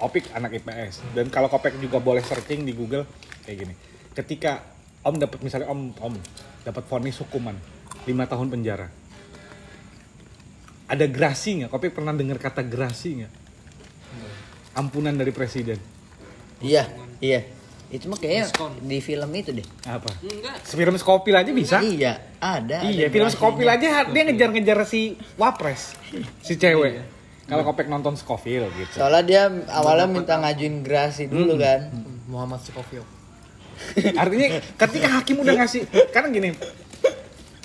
[0.03, 1.15] Opik anak IPS.
[1.15, 3.07] Dan kalau Kopek juga boleh searching di Google
[3.47, 3.75] kayak gini.
[4.13, 6.15] Ketika Om dapat misalnya Om Om
[6.67, 7.55] dapat vonis hukuman
[8.03, 8.91] 5 tahun penjara.
[10.91, 11.71] Ada gerasi nggak?
[11.71, 13.33] Kopek pernah dengar kata gerasi nggak?
[14.75, 15.79] Ampunan dari presiden.
[16.59, 16.91] Iya,
[17.23, 17.47] iya.
[17.87, 18.73] Itu mah kayaknya Diskon.
[18.83, 19.67] di film itu deh.
[19.87, 20.11] Apa?
[20.23, 20.57] Enggak.
[20.67, 21.79] Film Skopil aja bisa?
[21.79, 22.83] Iya, ada.
[22.83, 23.29] Iya, ada film.
[23.31, 25.95] Skopil aja dia ngejar-ngejar si wapres,
[26.43, 27.07] si cewek.
[27.47, 28.95] Kalau Kopek nonton Skopil gitu.
[28.99, 31.95] Soalnya dia awalnya minta ngajuin gerasi dulu kan.
[32.27, 33.07] Muhammad Sukofio.
[34.19, 36.49] Artinya ketika hakim udah ngasih, karena gini,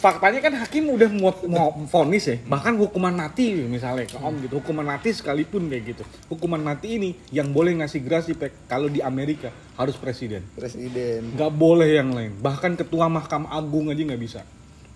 [0.02, 4.58] faktanya kan hakim udah mau, mau vonis ya, bahkan hukuman mati misalnya ke Om gitu,
[4.58, 6.04] hukuman mati sekalipun kayak gitu.
[6.34, 10.42] Hukuman mati ini yang boleh ngasih gerasi pek kalau di Amerika harus presiden.
[10.58, 11.38] Presiden.
[11.38, 12.34] nggak boleh yang lain.
[12.42, 14.42] Bahkan ketua mahkamah agung aja nggak bisa.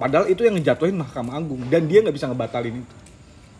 [0.01, 1.61] Padahal itu yang ngejatuhin mahkamah agung.
[1.69, 2.95] Dan dia nggak bisa ngebatalin itu.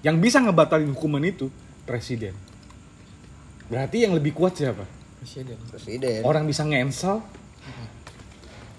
[0.01, 1.53] Yang bisa ngebatalin hukuman itu
[1.85, 2.33] presiden.
[3.69, 4.83] Berarti yang lebih kuat siapa?
[5.21, 5.57] Presiden.
[5.69, 6.21] Presiden.
[6.25, 7.21] orang bisa ngensel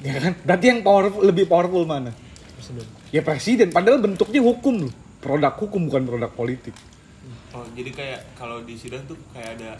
[0.02, 0.34] ya kan?
[0.44, 2.25] Berarti yang powerful lebih powerful mana
[2.66, 2.86] Presiden.
[3.14, 3.68] ya presiden.
[3.70, 4.94] Padahal bentuknya hukum loh.
[5.22, 6.74] Produk hukum bukan produk politik.
[7.54, 9.78] Oh, jadi kayak kalau di sidang tuh kayak ada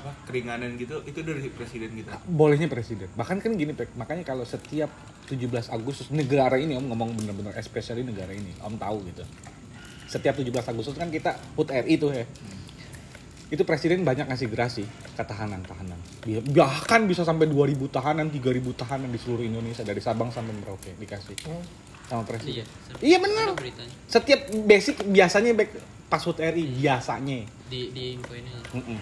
[0.00, 2.08] apa keringanan gitu itu dari presiden gitu.
[2.24, 3.12] bolehnya presiden.
[3.12, 4.88] Bahkan kan gini Pek, makanya kalau setiap
[5.28, 9.22] 17 Agustus negara ini om ngomong bener-bener especially negara ini om tahu gitu.
[10.08, 12.24] Setiap 17 Agustus kan kita HUT RI tuh ya
[13.50, 18.70] itu presiden banyak ngasih gerasi ke tahanan tahanan Dia- bahkan bisa sampai 2000 tahanan 3000
[18.78, 21.34] tahanan di seluruh Indonesia dari Sabang sampai Merauke dikasih
[22.10, 22.66] sama presiden.
[22.98, 23.18] Iya.
[23.22, 23.94] iya beritanya.
[24.10, 25.70] Setiap basic biasanya back
[26.10, 27.46] pas HUT RI biasanya.
[27.70, 28.50] Di di info ini.
[28.74, 28.98] Mm-mm.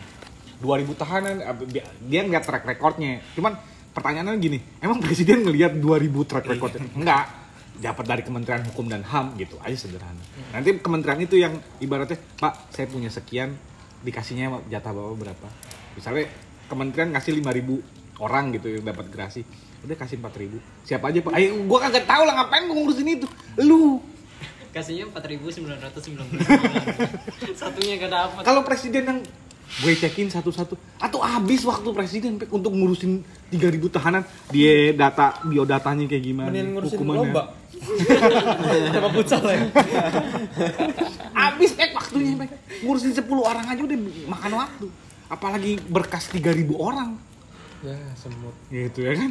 [0.61, 3.25] 2000 tahanan eh, dia ngeliat track recordnya.
[3.33, 3.57] Cuman
[3.97, 6.85] pertanyaannya gini emang presiden ngelihat 2000 track recordnya?
[6.93, 7.25] Enggak.
[7.79, 10.19] Dapat dari Kementerian Hukum dan HAM gitu aja sederhana.
[10.51, 13.55] Nanti kementerian itu yang ibaratnya Pak saya punya sekian
[14.03, 15.49] dikasihnya jatah bapak berapa
[15.95, 16.31] misalnya
[16.71, 19.43] kementerian ngasih 5000 orang gitu yang dapat gerasi
[19.83, 23.27] udah kasih 4000 siapa aja pak ayo gua kagak tahu lah ngapain gua ngurusin itu
[23.63, 24.03] lu
[24.69, 26.29] Kasihnya 4.999.
[27.59, 28.43] Satunya gak dapat.
[28.45, 29.19] kalau presiden yang
[29.69, 33.21] gue cekin satu-satu atau habis waktu presiden Pek, untuk ngurusin
[33.53, 37.21] 3000 tahanan dia data biodatanya kayak gimana Mending ngurusin hukumannya.
[37.33, 37.43] lomba.
[38.95, 39.61] Sama futsal ya.
[41.33, 42.51] habis Pek waktunya Pek.
[42.83, 44.87] ngurusin 10 orang aja udah makan waktu
[45.27, 47.11] apalagi berkas 3000 orang
[47.79, 48.51] Ya, semut.
[48.69, 49.31] gitu ya kan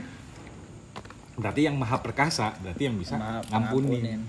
[1.35, 4.23] berarti yang maha perkasa berarti yang bisa Maha ngampunin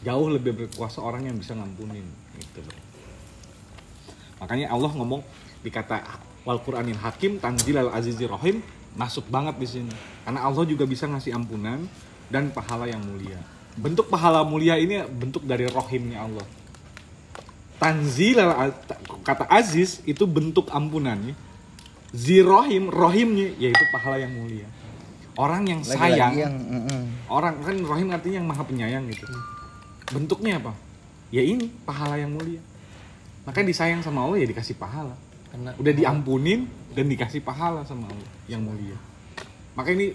[0.00, 2.06] jauh lebih berkuasa orang yang bisa ngampunin
[2.38, 2.78] gitu loh.
[4.38, 5.26] makanya Allah ngomong
[5.60, 6.06] dikata
[6.42, 8.62] wal Qur'anil Hakim tanzil al azizir rahim
[8.94, 11.82] masuk banget di sini karena Allah juga bisa ngasih ampunan
[12.32, 13.36] dan pahala yang mulia.
[13.76, 16.46] Bentuk pahala mulia ini bentuk dari rohimnya Allah.
[17.76, 18.40] Tanzil
[19.20, 21.36] kata aziz itu bentuk ampunannya
[22.12, 24.68] zirohim rohimnya yaitu pahala yang mulia.
[25.32, 27.02] Orang yang sayang Lagi-lagi yang mm-mm.
[27.32, 29.24] orang kan rohim artinya yang maha penyayang gitu.
[30.12, 30.76] Bentuknya apa?
[31.32, 32.60] Ya ini pahala yang mulia.
[33.48, 35.16] Makanya disayang sama Allah ya dikasih pahala.
[35.48, 39.00] Karena udah diampunin dan dikasih pahala sama Allah yang mulia.
[39.72, 40.12] Maka ini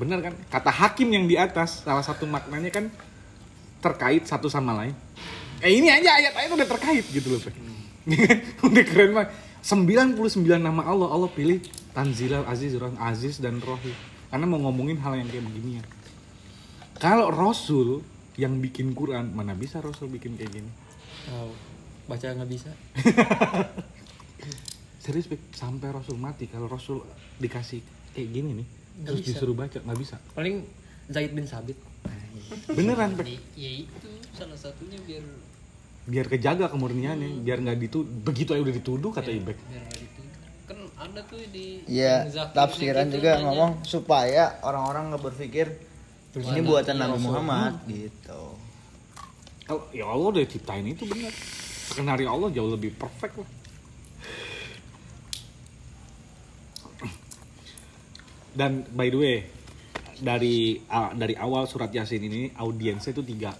[0.00, 0.32] benar kan?
[0.48, 2.88] Kata hakim yang di atas salah satu maknanya kan
[3.84, 4.96] terkait satu sama lain.
[5.60, 7.52] Eh ini aja ayat-ayat udah terkait gitu loh Pak.
[8.72, 9.30] udah keren banget.
[9.60, 10.16] 99
[10.56, 11.60] nama Allah Allah pilih
[11.92, 13.92] Tanzilal Aziz Roh- Aziz dan Rohim
[14.32, 15.84] karena mau ngomongin hal yang kayak beginian
[16.96, 18.00] kalau Rasul
[18.40, 20.70] yang bikin Quran mana bisa Rasul bikin kayak gini?
[21.28, 21.52] Tahu.
[22.08, 22.72] Baca nggak bisa.
[25.04, 27.00] serius sampai Rasul mati kalau Rasul
[27.40, 27.80] dikasih
[28.16, 29.28] kayak gini nih Nggak terus bisa.
[29.36, 30.56] disuruh baca nggak bisa Paling
[31.10, 31.78] Zaid bin Sabit.
[32.66, 33.26] beneran Bek.
[33.54, 35.22] Ya itu salah satunya biar
[36.06, 39.82] biar kejaga kemurniannya biar nggak ditu begitu aja udah dituduh kata Ibek biar.
[40.66, 45.66] Kan ada tuh di Ya, tafsiran gitu juga nanya, ngomong supaya orang-orang nggak berpikir
[46.34, 48.42] ini buatan Nabi Muhammad gitu.
[49.66, 51.30] kalau ya Allah udah ciptain itu bener
[51.90, 53.50] skenario Allah jauh lebih perfect lah
[58.54, 59.36] dan by the way
[60.20, 63.56] dari a- dari awal surat yasin ini audiensnya itu tiga.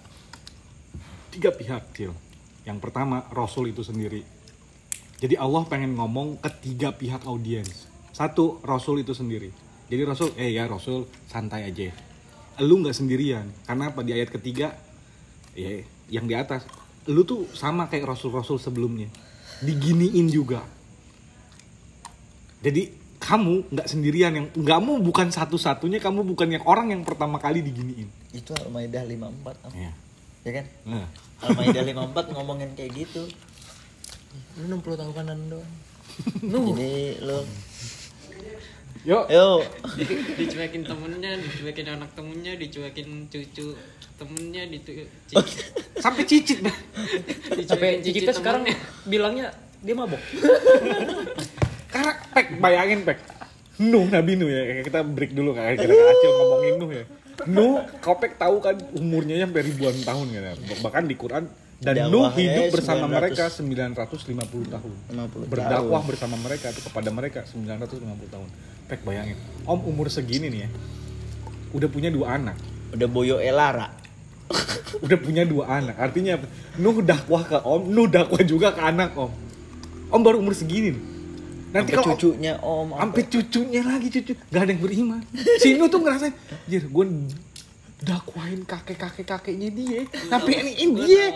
[1.30, 2.12] Tiga pihak Cil.
[2.60, 4.20] yang pertama Rasul itu sendiri.
[5.16, 7.88] Jadi Allah pengen ngomong ketiga pihak audiens.
[8.12, 9.48] Satu Rasul itu sendiri.
[9.88, 11.88] Jadi Rasul eh ya Rasul santai aja.
[12.60, 13.48] Lu nggak sendirian.
[13.64, 14.76] Karena apa di ayat ketiga
[15.56, 15.80] ya
[16.12, 16.68] yang di atas
[17.08, 19.08] lu tuh sama kayak rasul-rasul sebelumnya.
[19.64, 20.60] Diginiin juga.
[22.60, 27.60] Jadi kamu nggak sendirian yang kamu bukan satu-satunya kamu bukan yang orang yang pertama kali
[27.60, 29.72] diginiin Itu Al-Maidah 54 Am.
[29.72, 29.92] ya
[30.40, 30.66] ya kan?
[30.84, 31.06] nah.
[31.40, 31.84] Al-Maidah
[32.16, 33.28] 54 ngomongin kayak gitu.
[34.56, 35.72] Lu 60 tahun kanan doang.
[36.72, 37.44] Jadi lo
[39.00, 39.64] yuk yo
[39.96, 40.04] di-
[40.38, 43.72] dicuekin temennya, dicuekin anak temennya, dicuekin cucu
[44.16, 45.08] temennya, dicu-
[45.96, 46.76] sampai cicit dah
[47.64, 48.68] Sampai dicuekin kita sekarang
[49.04, 49.48] bilangnya
[49.80, 50.20] dia mabok.
[52.00, 53.18] Karena pek bayangin pek
[53.80, 57.04] Nuh Nabi Nuh ya kita break dulu kayak kita acil ngomongin Nuh ya
[57.48, 60.76] Nuh kau pek tahu kan umurnya sampai ribuan tahun kan ya.
[60.80, 61.44] bahkan di Quran
[61.80, 63.16] dan Dakwahnya Nuh hidup bersama 900.
[63.16, 66.10] mereka 950 tahun 50 berdakwah tahun.
[66.12, 68.48] bersama mereka itu kepada mereka 950 tahun
[68.88, 69.36] pek bayangin
[69.68, 70.70] om umur segini nih ya
[71.76, 72.56] udah punya dua anak
[72.96, 73.94] udah boyo elara.
[75.06, 76.34] udah punya dua anak artinya?
[76.74, 79.30] Nuh dakwah ke om Nuh dakwah juga ke anak om
[80.10, 81.19] om baru umur segini nih.
[81.70, 84.32] Nanti kalau cucunya om sampai cucunya lagi cucu.
[84.50, 85.22] Gak ada yang beriman.
[85.62, 86.34] Si Nuh tuh ngerasain
[86.66, 87.04] jir gue
[88.00, 90.00] dakwahin kakek kakek kakeknya dia.
[90.08, 91.26] Tapi ini ini dia.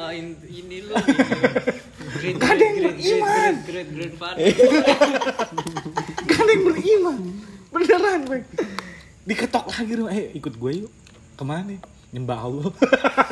[0.48, 0.96] ini lo
[2.40, 3.52] Gak ada yang beriman.
[3.68, 4.44] great great grandfather
[6.24, 7.18] gak ada yang beriman.
[7.74, 8.44] Beneran Bang.
[9.24, 10.12] diketok lagi rumah.
[10.14, 10.92] Eh ikut gue yuk.
[11.34, 11.74] Ke mana?
[12.14, 12.70] Nyembah Allah.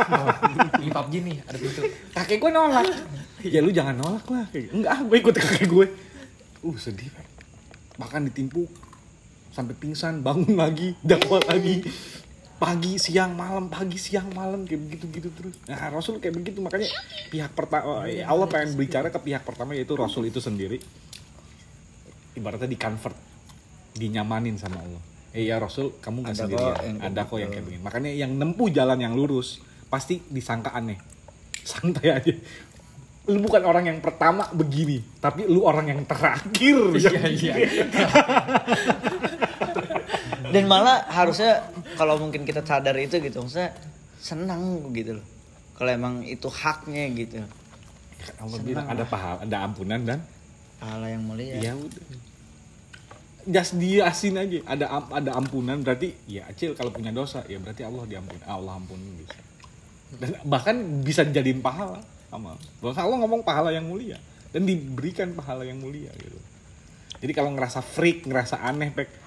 [0.82, 1.82] Di PUBG nih ada pintu.
[2.12, 2.86] kakek gue nolak.
[3.46, 4.46] Ya lu jangan nolak lah.
[4.52, 5.86] Enggak gue ikut kakek gue
[6.62, 7.26] uh sedih Pak.
[8.00, 8.70] makan ditimpuk
[9.52, 11.84] sampai pingsan bangun lagi dakwah lagi.
[12.56, 15.58] Pagi siang malam pagi siang malam kayak begitu gitu terus.
[15.66, 16.88] Nah Rasul kayak begitu makanya
[17.28, 20.78] pihak pertama Allah pengen bicara ke pihak pertama yaitu Rasul itu sendiri.
[22.38, 23.18] Ibaratnya di convert
[23.98, 25.02] dinyamanin sama Allah.
[25.34, 27.54] Eh ya Rasul kamu nggak Ada kok yang kayak ada kok yang gitu.
[27.58, 27.82] kayak begini.
[27.82, 29.58] Makanya yang nempuh jalan yang lurus
[29.90, 30.96] pasti disangka aneh.
[31.66, 32.34] Santai aja
[33.30, 37.54] lu bukan orang yang pertama begini tapi lu orang yang terakhir iya iya.
[40.52, 41.64] Dan malah harusnya
[41.96, 43.72] kalau mungkin kita sadar itu gitu, maksudnya
[44.20, 45.26] senang gitu loh.
[45.80, 47.40] Kalau emang itu haknya gitu.
[48.36, 50.20] Allah bilang ada pahala ada ampunan dan
[50.76, 51.56] Pahala yang mulia.
[51.56, 52.04] ya udah.
[53.48, 54.60] Just diasin aja.
[54.68, 58.44] Ada ada ampunan berarti ya acil kalau punya dosa ya berarti Allah diampuni.
[58.44, 59.40] Allah ampuni bisa
[60.20, 64.16] dan bahkan bisa jadiin pahala amal bahkan Allah ngomong pahala yang mulia
[64.50, 66.40] dan diberikan pahala yang mulia gitu
[67.22, 69.22] jadi kalau ngerasa freak ngerasa aneh pek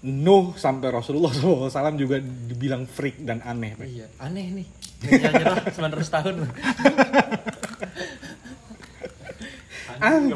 [0.00, 3.84] Nuh sampai Rasulullah SAW juga dibilang freak dan aneh pek.
[3.84, 4.66] Iya, aneh nih.
[5.04, 6.34] Nyerah 900 tahun.
[10.00, 10.32] Aneh.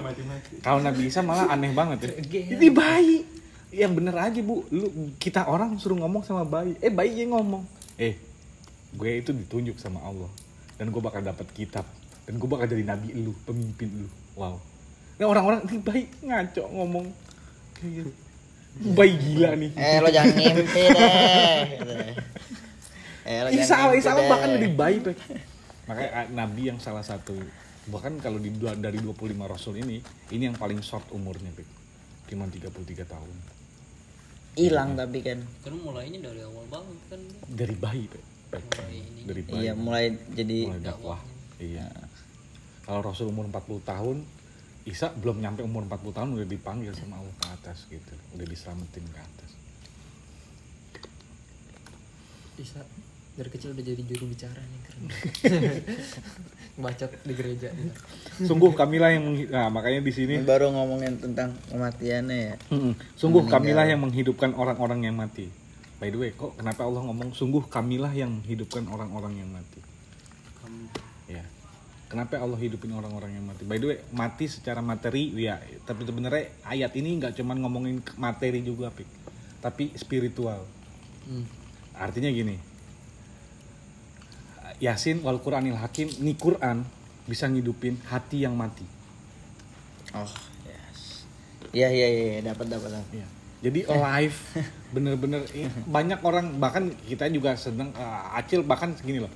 [0.61, 2.13] Kalau Nabi Isa malah aneh banget ya.
[2.61, 3.25] Ini bayi.
[3.73, 6.77] Yang bener aja bu, lu kita orang suruh ngomong sama bayi.
[6.85, 7.65] Eh bayi yang ngomong.
[7.97, 8.21] Eh,
[8.93, 10.29] gue itu ditunjuk sama Allah
[10.75, 11.87] dan gue bakal dapat kitab
[12.25, 14.09] dan gue bakal jadi nabi lu, pemimpin lu.
[14.35, 14.57] Wow.
[15.15, 17.07] Nah orang-orang ini bayi ngaco ngomong
[17.77, 18.11] kayak gitu.
[18.91, 19.71] Bayi gila nih.
[19.77, 22.13] Eh lo jangan ngimpi deh.
[23.25, 25.17] Eh lo Isa jangan Isa ngimpi bahkan lebih baik Pek.
[25.85, 27.37] Makanya ah, Nabi yang salah satu
[27.85, 30.01] bahkan kalau di dua- dari 25 rasul ini
[30.33, 31.69] ini yang paling short umurnya Pek.
[32.27, 33.37] Cuma 33 tahun.
[34.55, 35.39] hilang tapi kan.
[35.61, 37.21] Kan mulainya dari awal banget kan.
[37.47, 38.34] Dari bayi Pek.
[39.25, 39.63] Dari bayi.
[39.65, 41.21] Iya mulai jadi mulai dakwah.
[41.59, 41.89] Iya.
[42.85, 44.17] Kalau Rasul umur 40 tahun,
[44.85, 48.13] Isa belum nyampe umur 40 tahun udah dipanggil sama Allah ke atas gitu.
[48.37, 49.51] Udah diselamatin ke atas.
[52.61, 52.81] Bisa
[53.35, 55.05] dari kecil udah jadi juru bicara nih keren.
[56.85, 57.73] Bacot di gereja.
[58.39, 62.57] Sungguh kamilah yang nah, makanya di sini baru ngomongin tentang kematiannya ya.
[62.71, 62.95] Mm-mm.
[63.19, 65.64] Sungguh kamilah yang menghidupkan orang-orang yang mati.
[66.05, 69.81] By the way, kok kenapa Allah ngomong sungguh kamilah yang menghidupkan orang-orang yang mati?
[71.25, 71.41] Ya.
[72.13, 73.65] Kenapa Allah hidupin orang-orang yang mati?
[73.65, 75.57] By the way, mati secara materi ya,
[75.89, 79.09] tapi sebenarnya ayat ini nggak cuman ngomongin materi juga, Pik.
[79.65, 80.69] Tapi spiritual.
[81.97, 82.61] Artinya gini.
[84.85, 86.85] Yasin wal Qur'anil Hakim, ini Quran
[87.25, 88.85] bisa ngidupin hati yang mati.
[90.13, 90.29] Oh,
[90.69, 91.25] yes.
[91.73, 92.93] Iya iya iya dapat dapat.
[92.93, 93.25] dapat.
[93.25, 93.44] Iya.
[93.65, 94.39] Jadi live
[94.93, 99.33] bener-bener eh, banyak orang bahkan kita juga sedang eh, acil bahkan segini loh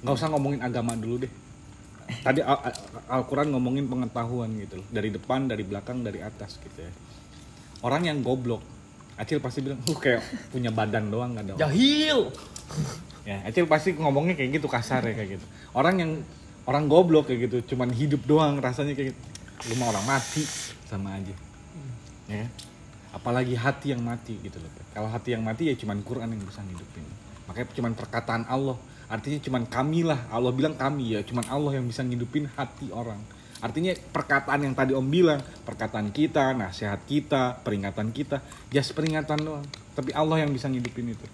[0.00, 1.32] nggak usah ngomongin agama dulu deh.
[2.10, 2.80] Tadi Al- Al-
[3.20, 6.92] Al-Quran ngomongin pengetahuan gitu loh dari depan dari belakang dari atas gitu ya.
[7.86, 8.60] Orang yang goblok
[9.20, 12.18] Acil pasti bilang, lu kayak punya badan doang gak ada otak." Jahil.
[13.28, 15.46] Ya, Acil pasti ngomongnya kayak gitu kasar ya kayak gitu.
[15.76, 16.24] Orang yang
[16.64, 19.20] orang goblok kayak gitu, cuman hidup doang rasanya kayak gitu.
[19.68, 20.40] Lu orang mati
[20.88, 21.36] sama aja.
[22.32, 22.48] Ya.
[23.10, 24.70] Apalagi hati yang mati gitu loh.
[24.94, 27.02] Kalau hati yang mati ya cuman Quran yang bisa ngidupin.
[27.50, 28.78] Makanya cuman perkataan Allah.
[29.10, 30.30] Artinya cuman kami lah.
[30.30, 33.18] Allah bilang kami ya, cuman Allah yang bisa ngidupin hati orang.
[33.58, 39.66] Artinya perkataan yang tadi Om bilang, perkataan kita, nasihat kita, peringatan kita, just peringatan doang.
[39.98, 41.26] Tapi Allah yang bisa ngidupin itu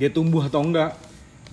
[0.00, 0.96] dia tumbuh atau enggak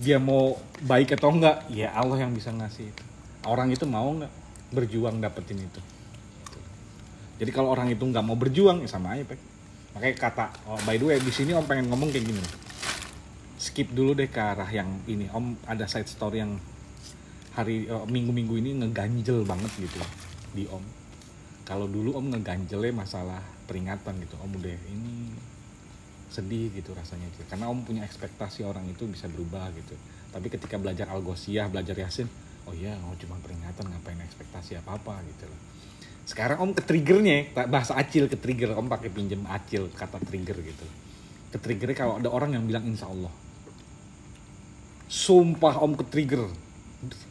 [0.00, 3.04] dia mau baik atau enggak ya Allah yang bisa ngasih itu
[3.44, 4.32] orang itu mau enggak
[4.72, 5.80] berjuang dapetin itu.
[7.38, 9.40] Jadi kalau orang itu nggak mau berjuang ya sama aja Pek.
[9.94, 12.42] makanya kata oh, by the way di sini om pengen ngomong kayak gini.
[13.58, 15.30] Skip dulu deh ke arah yang ini.
[15.30, 16.58] Om ada side story yang
[17.54, 20.02] hari eh, minggu-minggu ini ngeganjel banget gitu
[20.54, 20.82] di om.
[21.62, 24.34] Kalau dulu om ngeganjelnya masalah peringatan gitu.
[24.42, 25.30] Om udah ini
[26.28, 27.48] sedih gitu rasanya gitu.
[27.48, 29.94] karena om punya ekspektasi orang itu bisa berubah gitu.
[30.28, 32.28] Tapi ketika belajar algosiah belajar yasin
[32.68, 35.60] oh iya oh cuma peringatan ngapain ekspektasi apa apa gitu loh
[36.28, 40.84] sekarang om ke triggernya bahasa acil ke trigger om pakai pinjem acil kata trigger gitu.
[41.48, 43.32] Ke triggernya kalau ada orang yang bilang insya Allah.
[45.08, 46.44] Sumpah om ke trigger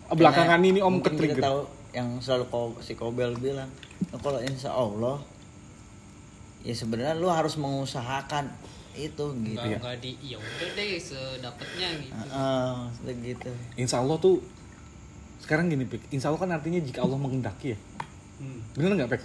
[0.10, 1.62] belakangan Karena ini om ke trigger tahu
[1.94, 3.70] yang selalu ko- si Kobel bilang
[4.10, 5.22] "Oh, kalau insya Allah
[6.66, 8.50] ya sebenarnya lu harus mengusahakan
[8.98, 9.62] itu gitu.
[9.62, 12.18] Enggak enggak di ya udah deh sedapatnya gitu.
[12.18, 14.42] Heeh, begitu insya Allah tuh
[15.38, 17.80] sekarang gini Pik, insya Allah kan artinya jika Allah menghendaki ya
[18.78, 19.24] bener nggak Pek?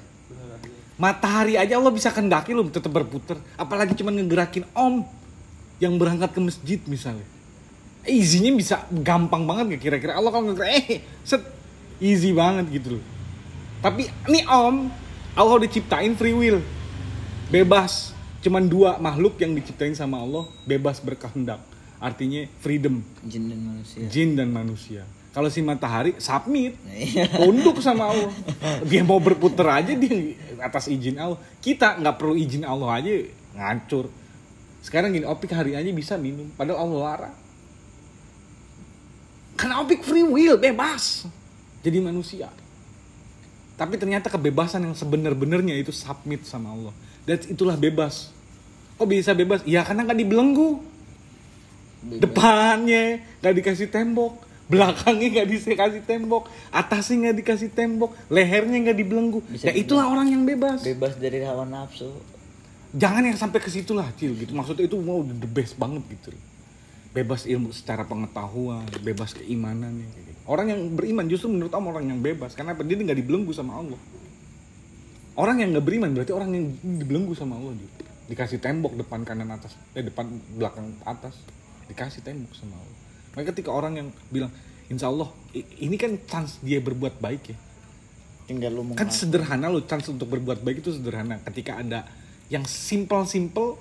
[1.03, 3.35] matahari aja Allah bisa kendaki lu tetap berputar.
[3.59, 5.03] Apalagi cuma ngegerakin om
[5.83, 7.27] yang berangkat ke masjid misalnya.
[8.07, 10.19] Izinnya bisa gampang banget gak kira-kira?
[10.19, 11.43] Allah kalau ngegerak eh set.
[12.03, 13.05] Easy banget gitu loh.
[13.79, 14.91] Tapi nih om
[15.39, 16.59] Allah udah ciptain free will.
[17.51, 18.15] Bebas.
[18.43, 21.63] Cuman dua makhluk yang diciptain sama Allah bebas berkehendak.
[22.03, 23.07] Artinya freedom.
[23.23, 24.03] Jin dan manusia.
[24.11, 26.77] Jin dan manusia kalau si matahari submit.
[26.93, 27.41] Iya.
[27.41, 28.33] tunduk sama Allah.
[28.85, 31.41] Dia mau berputar aja dia atas izin Allah.
[31.59, 33.13] Kita nggak perlu izin Allah aja
[33.57, 34.13] ngancur.
[34.85, 37.37] Sekarang gini opik hari aja bisa minum padahal Allah larang.
[39.57, 41.25] Karena opik free will bebas.
[41.81, 42.53] Jadi manusia.
[43.81, 46.95] Tapi ternyata kebebasan yang sebenar-benarnya itu submit sama Allah.
[47.25, 48.31] Dan itulah bebas.
[49.01, 49.65] Kok bisa bebas?
[49.65, 50.93] Ya karena nggak dibelenggu.
[52.03, 52.19] Bebas.
[52.19, 59.41] depannya nggak dikasih tembok belakangnya nggak dikasih tembok atasnya nggak dikasih tembok lehernya nggak dibelenggu.
[59.51, 60.87] Bisa ya itulah orang yang bebas.
[60.87, 62.09] Bebas dari hawa nafsu.
[62.93, 64.53] Jangan yang sampai ke situ lah cil gitu.
[64.53, 66.31] Maksudnya itu mau the best banget gitu.
[67.13, 70.41] Bebas ilmu secara pengetahuan bebas keimanan ya, kayak gitu.
[70.49, 72.57] orang yang beriman justru menurut om orang yang bebas.
[72.57, 74.01] Karena apa dia nggak dibelenggu sama Allah.
[75.37, 78.05] Orang yang nggak beriman berarti orang yang dibelenggu sama Allah gitu.
[78.33, 81.37] Dikasih tembok depan kanan atas eh depan belakang atas.
[81.89, 83.02] Dikasih tembok sama Allah
[83.33, 84.53] makanya ketika orang yang bilang
[84.93, 87.57] insya Allah ini kan chance dia berbuat baik ya.
[88.47, 91.41] Tinggal lu kan sederhana loh chance untuk berbuat baik itu sederhana.
[91.49, 92.05] Ketika ada
[92.53, 93.81] yang simple simple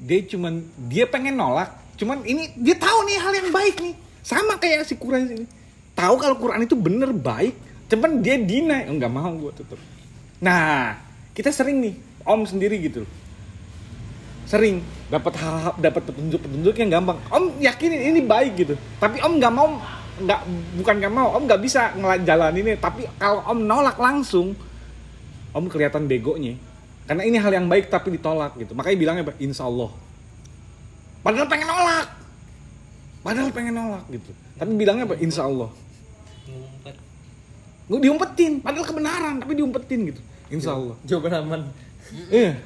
[0.00, 1.70] dia cuman dia pengen nolak
[2.00, 3.94] cuman ini dia tahu nih hal yang baik nih.
[4.20, 5.46] Sama kayak si Quran ini.
[5.94, 7.54] Tahu kalau Quran itu bener baik
[7.90, 8.90] cuman dia deny.
[8.90, 9.78] Oh, nggak mau gue tetep.
[10.42, 10.98] Nah
[11.32, 11.94] kita sering nih
[12.26, 13.06] om sendiri gitu.
[13.06, 13.20] Loh
[14.50, 15.32] sering dapat
[15.82, 17.18] dapat petunjuk petunjuk yang gampang.
[17.28, 18.74] Om yakinin ini baik gitu.
[19.02, 19.68] Tapi om nggak mau
[20.20, 20.40] nggak
[20.78, 24.54] bukan nggak mau om nggak bisa ngelajalan ini tapi kalau om nolak langsung
[25.50, 26.54] om kelihatan begonya.
[27.10, 28.70] Karena ini hal yang baik tapi ditolak gitu.
[28.78, 29.90] Makanya bilangnya insya Allah.
[31.26, 32.06] Padahal pengen nolak.
[33.26, 34.30] Padahal pengen nolak gitu.
[34.54, 35.18] Tapi bilangnya apa?
[35.18, 35.74] Insya Allah.
[37.90, 38.62] Gue diumpetin.
[38.62, 40.22] Padahal kebenaran tapi diumpetin gitu.
[40.54, 40.94] Insya Allah.
[41.02, 41.60] Jawaban aman.
[42.30, 42.62] Iya.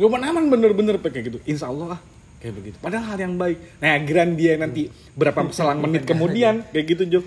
[0.00, 1.38] Jawaban aman bener-bener kayak gitu.
[1.44, 2.00] Insya Allah ah
[2.40, 2.76] kayak begitu.
[2.80, 3.58] Padahal hal yang baik.
[3.80, 7.20] Nah, giran dia nanti berapa selang menit kemudian kayak gitu Jo.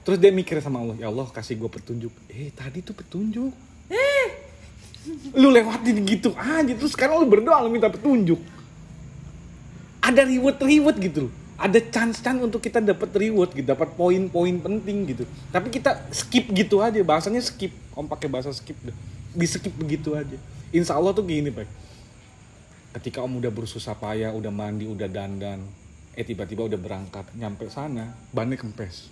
[0.00, 2.12] Terus dia mikir sama Allah, ya Allah kasih gue petunjuk.
[2.32, 3.52] Eh tadi tuh petunjuk.
[3.92, 4.28] Eh,
[5.36, 6.72] lu lewatin gitu aja.
[6.72, 8.40] Terus sekarang lu berdoa lu minta petunjuk.
[10.00, 11.32] Ada reward-reward gitu loh.
[11.60, 15.28] Ada chance-chance untuk kita dapat reward gitu, dapat poin-poin penting gitu.
[15.52, 17.68] Tapi kita skip gitu aja, bahasanya skip.
[17.92, 18.96] Om pakai bahasa skip deh.
[19.36, 20.40] Di skip begitu aja.
[20.70, 21.66] Insya Allah tuh gini, Pak.
[22.98, 25.62] Ketika Om udah bersusah payah, udah mandi, udah dandan,
[26.14, 29.10] eh tiba-tiba udah berangkat, nyampe sana, bannya kempes.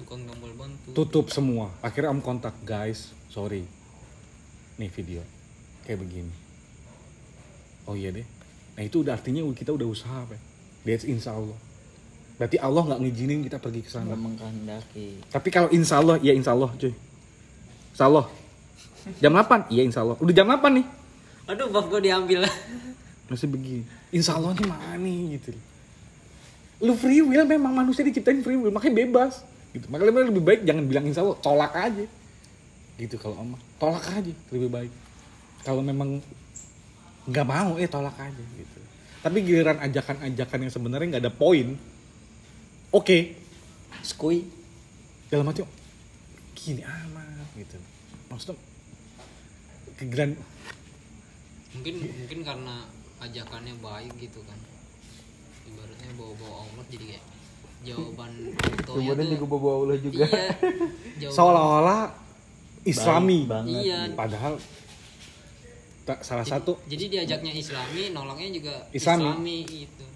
[0.00, 1.68] tukang tombol bantu Tutup semua.
[1.84, 3.68] Akhirnya Om kontak, guys, sorry.
[4.80, 5.20] Nih video.
[5.84, 6.34] Kayak begini.
[7.84, 8.24] Oh iya deh.
[8.80, 10.40] Nah itu udah artinya kita udah usaha, Pak.
[10.88, 11.58] That's insya Allah.
[12.40, 14.16] Berarti Allah nggak ngizinin kita pergi ke sana.
[15.28, 16.96] Tapi kalau insya Allah, ya insya Allah cuy.
[17.92, 18.24] Insya Allah.
[19.22, 19.72] Jam 8?
[19.72, 20.16] Iya insya Allah.
[20.20, 20.86] Udah jam 8 nih.
[21.50, 22.46] Aduh, bab gue diambil.
[23.30, 23.84] Masih begini.
[24.12, 25.56] Insya Allah nih mana nih gitu.
[26.80, 28.72] Lu free will memang manusia diciptain free will.
[28.72, 29.44] Makanya bebas.
[29.72, 29.86] Gitu.
[29.88, 31.38] Makanya lebih baik jangan bilang insya Allah.
[31.38, 32.04] Tolak aja.
[32.98, 33.60] Gitu kalau Allah.
[33.80, 34.92] Tolak aja lebih baik.
[35.64, 36.20] Kalau memang
[37.28, 38.78] nggak mau eh tolak aja gitu.
[39.20, 41.76] Tapi giliran ajakan-ajakan yang sebenarnya nggak ada poin.
[42.90, 43.36] Oke,
[44.02, 44.48] skui
[45.28, 45.70] dalam hati oh,
[46.56, 47.76] gini amat gitu
[48.32, 48.56] maksudnya
[50.00, 50.32] kegiran
[51.70, 52.74] mungkin mungkin karena
[53.20, 54.58] ajakannya baik gitu kan.
[55.68, 57.24] Ibaratnya bawa-bawa Allah jadi kayak
[57.80, 58.32] jawaban
[58.84, 60.24] kemudian tuh juga bawa Allah juga.
[61.20, 61.28] Iya.
[61.36, 62.00] Seolah-olah
[62.88, 63.44] islami.
[63.44, 63.80] Baik banget.
[63.84, 63.98] Iya.
[64.16, 64.54] padahal
[66.00, 66.74] tak salah satu.
[66.90, 69.30] jadi diajaknya islami nolaknya juga Islami.
[69.30, 70.06] islami, itu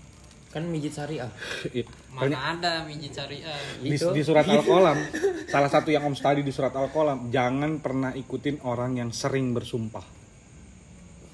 [0.54, 1.26] kan mijit syariah.
[2.14, 3.58] Mana banyak- ada mijit syariah?
[3.82, 4.14] Di, Itu.
[4.14, 4.94] di surat al-qalam
[5.52, 10.06] salah satu yang om study di surat al-qalam jangan pernah ikutin orang yang sering bersumpah.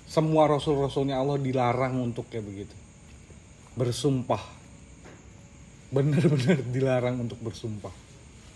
[0.08, 2.74] Semua rasul-rasulnya Allah dilarang untuk kayak begitu.
[3.76, 4.42] Bersumpah.
[5.92, 7.92] Benar-benar dilarang untuk bersumpah.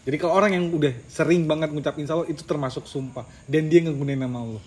[0.05, 3.23] Jadi kalau orang yang udah sering banget ngucap insya Allah itu termasuk sumpah.
[3.47, 4.65] Dan dia ngegunain nama Allah.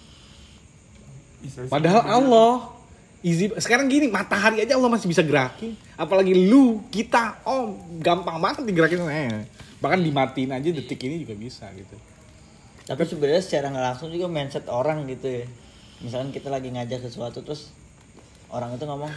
[1.67, 2.76] Padahal Allah
[3.25, 3.49] easy.
[3.57, 5.73] Sekarang gini matahari aja Allah masih bisa gerakin.
[5.97, 9.05] Apalagi lu kita om gampang banget digerakin.
[9.09, 9.45] Eh.
[9.77, 11.93] bahkan dimatiin aja detik ini juga bisa gitu.
[12.89, 15.45] Tapi sebenarnya secara nggak langsung juga mindset orang gitu ya.
[16.01, 17.69] Misalkan kita lagi ngajak sesuatu terus
[18.49, 19.13] orang itu ngomong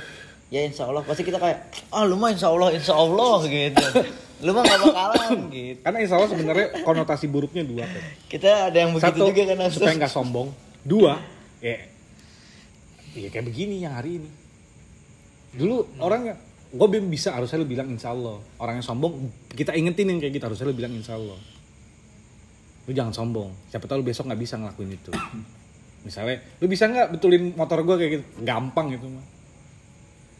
[0.53, 1.01] ya insya Allah.
[1.01, 3.85] Pasti kita kayak ah lu mah insya Allah insya Allah gitu.
[4.41, 5.81] Lu mah gak bakalan gitu.
[5.85, 8.05] Karena insya Allah sebenarnya konotasi buruknya dua kan.
[8.25, 9.77] kita ada yang begitu satu juga kan Ustaz.
[9.77, 10.49] supaya nggak sombong.
[10.81, 11.21] Dua
[11.61, 11.77] ya
[13.15, 14.31] ya kayak begini yang hari ini.
[15.57, 16.31] Dulu orang
[16.71, 18.39] gue bisa harusnya lu bilang insya Allah.
[18.63, 21.39] Orang yang sombong kita ingetin yang kayak gitu harusnya lu bilang insya Allah.
[22.87, 23.51] Lu jangan sombong.
[23.71, 25.11] Siapa tahu lu besok nggak bisa ngelakuin itu.
[26.07, 28.25] Misalnya lu bisa nggak betulin motor gue kayak gitu?
[28.47, 29.27] Gampang gitu mah.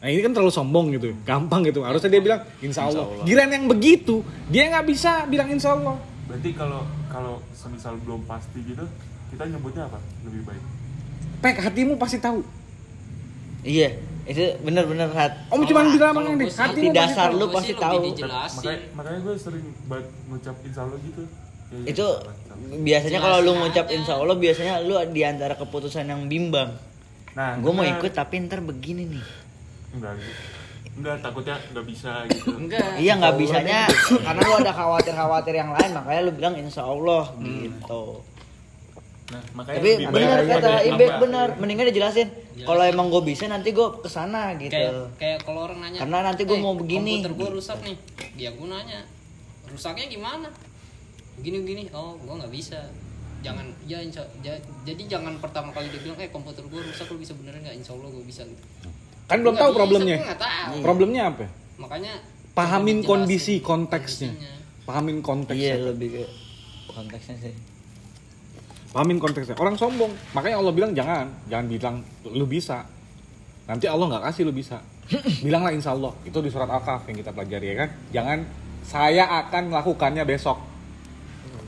[0.01, 1.13] Nah ini kan terlalu sombong gitu.
[1.27, 1.85] Gampang gitu.
[1.85, 5.99] Harusnya dia bilang insya Allah, Giran yang begitu dia nggak bisa bilang insya Allah.
[6.31, 8.87] Berarti kalau kalau semisal belum pasti gitu,
[9.35, 9.99] kita nyebutnya apa?
[10.25, 10.65] Lebih baik.
[11.41, 12.45] pek hatimu pasti tahu
[13.63, 13.89] iya
[14.23, 17.41] itu bener-bener hat Om cuma bilang deh, sih- hati dasar tahu.
[17.41, 17.99] lu pasti tahu.
[17.99, 21.23] Makanya, makanya gue sering banget ngucap insya Allah gitu.
[21.23, 22.79] Ya, ya, itu Allah.
[22.81, 23.93] biasanya kalau lu ngucap aja.
[23.93, 26.71] insya Allah biasanya lu di antara keputusan yang bimbang
[27.31, 29.25] Nah, gue mau ikut tapi ntar begini nih
[29.93, 30.33] Enggak gitu.
[30.93, 33.87] enggak takutnya nggak bisa gitu enggak Iya nggak bisanya
[34.21, 38.03] karena lu ada khawatir-khawatir yang lain makanya lu bilang insya Allah gitu.
[39.31, 42.29] Nah makanya Tapi benar kata Ibek benar, mendingan dijelasin.
[42.61, 44.69] Kalau emang gue bisa nanti gue ke sana gitu.
[44.69, 47.97] kayak kayak kalau orang nanya Karena nanti gua "Eh, mau begini." komputer gue rusak nih
[48.37, 49.01] ya gue nanya
[49.67, 50.49] rusaknya gimana
[51.39, 52.79] gini gini oh gue nggak bisa
[53.41, 57.17] jangan ya insya, ja- jadi jangan pertama kali dia bilang eh komputer gue rusak lu
[57.17, 58.65] bisa beneran nggak insya Allah gue bisa gitu
[59.25, 60.17] Kan belum tahu bisa, problemnya.
[60.19, 61.47] nggak tahu Problemnya apa?
[61.79, 62.13] makanya
[62.51, 64.29] Pahamin kondisi konteksnya.
[64.29, 64.53] kondisinya.
[64.83, 65.75] Pahamin Iya konteksnya.
[65.87, 66.25] lebih ke
[66.89, 67.55] konteksnya sih.
[68.91, 69.55] Pahamin konteksnya.
[69.55, 70.11] Orang sombong.
[70.35, 72.83] Makanya Allah bilang jangan, jangan bilang lu bisa.
[73.71, 74.83] Nanti Allah nggak kasih lu bisa.
[75.47, 76.11] Bilanglah insya Allah.
[76.27, 77.89] Itu di surat Al-Kahf yang kita pelajari ya kan.
[78.11, 78.39] Jangan
[78.83, 80.59] saya akan melakukannya besok.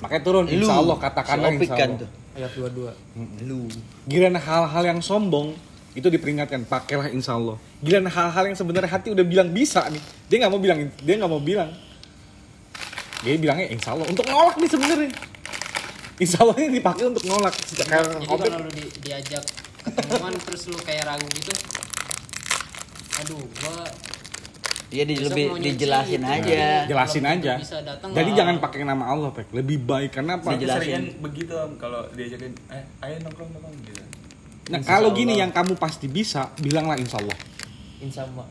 [0.03, 2.11] Makanya turun insya Allah katakanlah insya kan Allah.
[2.35, 3.71] ayat 22 Lu.
[4.11, 5.55] Giliran hal-hal yang sombong
[5.95, 7.55] itu diperingatkan pakailah insya Allah.
[7.79, 11.31] Giliran hal-hal yang sebenarnya hati udah bilang bisa nih, dia nggak mau bilang, dia nggak
[11.31, 11.71] mau bilang.
[13.23, 15.11] Dia bilangnya insya Allah untuk nolak nih sebenarnya.
[16.23, 17.55] Insya Allah ini dipakai untuk nolak.
[17.75, 19.43] Kayak jadi kalau lu di, diajak
[19.83, 21.51] ketemuan terus lu kayak ragu gitu
[23.19, 23.83] aduh gua
[24.87, 26.29] Iya di, lebih dijelasin gitu.
[26.31, 26.85] aja.
[26.85, 27.53] jelasin Belum aja.
[27.57, 29.49] bisa datang, Jadi nggak- jangan pakai nama Allah, Pek.
[29.51, 30.53] Lebih baik karena apa?
[30.53, 31.17] Dijelasin.
[31.17, 34.05] Begitu om kalau diajakin eh ayo nongkrong nongkrong gitu
[34.69, 37.35] Nah, kalau gini yang kamu pasti bisa, bilanglah insya Allah.
[37.99, 38.45] insya Allah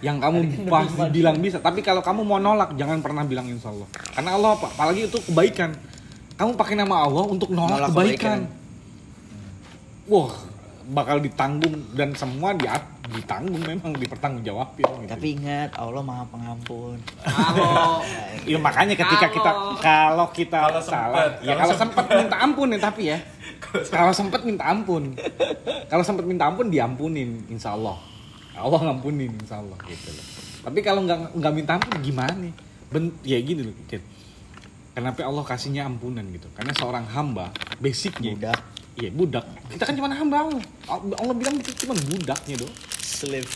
[0.00, 1.60] Yang kamu pasti bilang bisa.
[1.60, 3.86] Tapi kalau kamu mau nolak, jangan pernah bilang insya Allah.
[4.10, 4.66] Karena Allah apa?
[4.70, 5.76] Apalagi itu kebaikan.
[6.34, 8.40] Kamu pakai nama Allah untuk nolak, Nolak kebaikan.
[8.42, 8.62] kebaikan.
[10.10, 10.34] Wah,
[10.90, 12.68] bakal ditanggung dan semua di
[13.12, 14.84] ditanggung memang dipertanggungjawabin.
[15.04, 15.10] Gitu.
[15.12, 16.96] Tapi ingat Allah Maha Pengampun.
[17.20, 18.00] kalau
[18.44, 22.68] Ya makanya ketika kita kalau kita Kalau salah, sempet, ya kalau kalau sempat minta ampun
[22.72, 23.18] ya tapi ya.
[23.94, 25.18] Kalau sempat minta ampun.
[25.90, 27.98] Kalau sempat minta ampun diampunin insya Allah.
[28.54, 30.24] Allah ngampunin insya Allah gitu loh.
[30.62, 32.48] Tapi kalau nggak nggak minta ampun gimana?
[32.94, 33.74] Ben, ya gini loh.
[33.90, 33.98] Kit.
[34.94, 36.46] Kenapa Allah kasihnya ampunan gitu?
[36.54, 37.50] Karena seorang hamba
[37.82, 38.60] basicnya Budak.
[38.94, 39.42] Iya budak.
[39.74, 40.62] Kita kan cuma hamba Allah.
[41.18, 42.70] Allah bilang itu cuma budaknya doh.
[43.02, 43.50] Slave.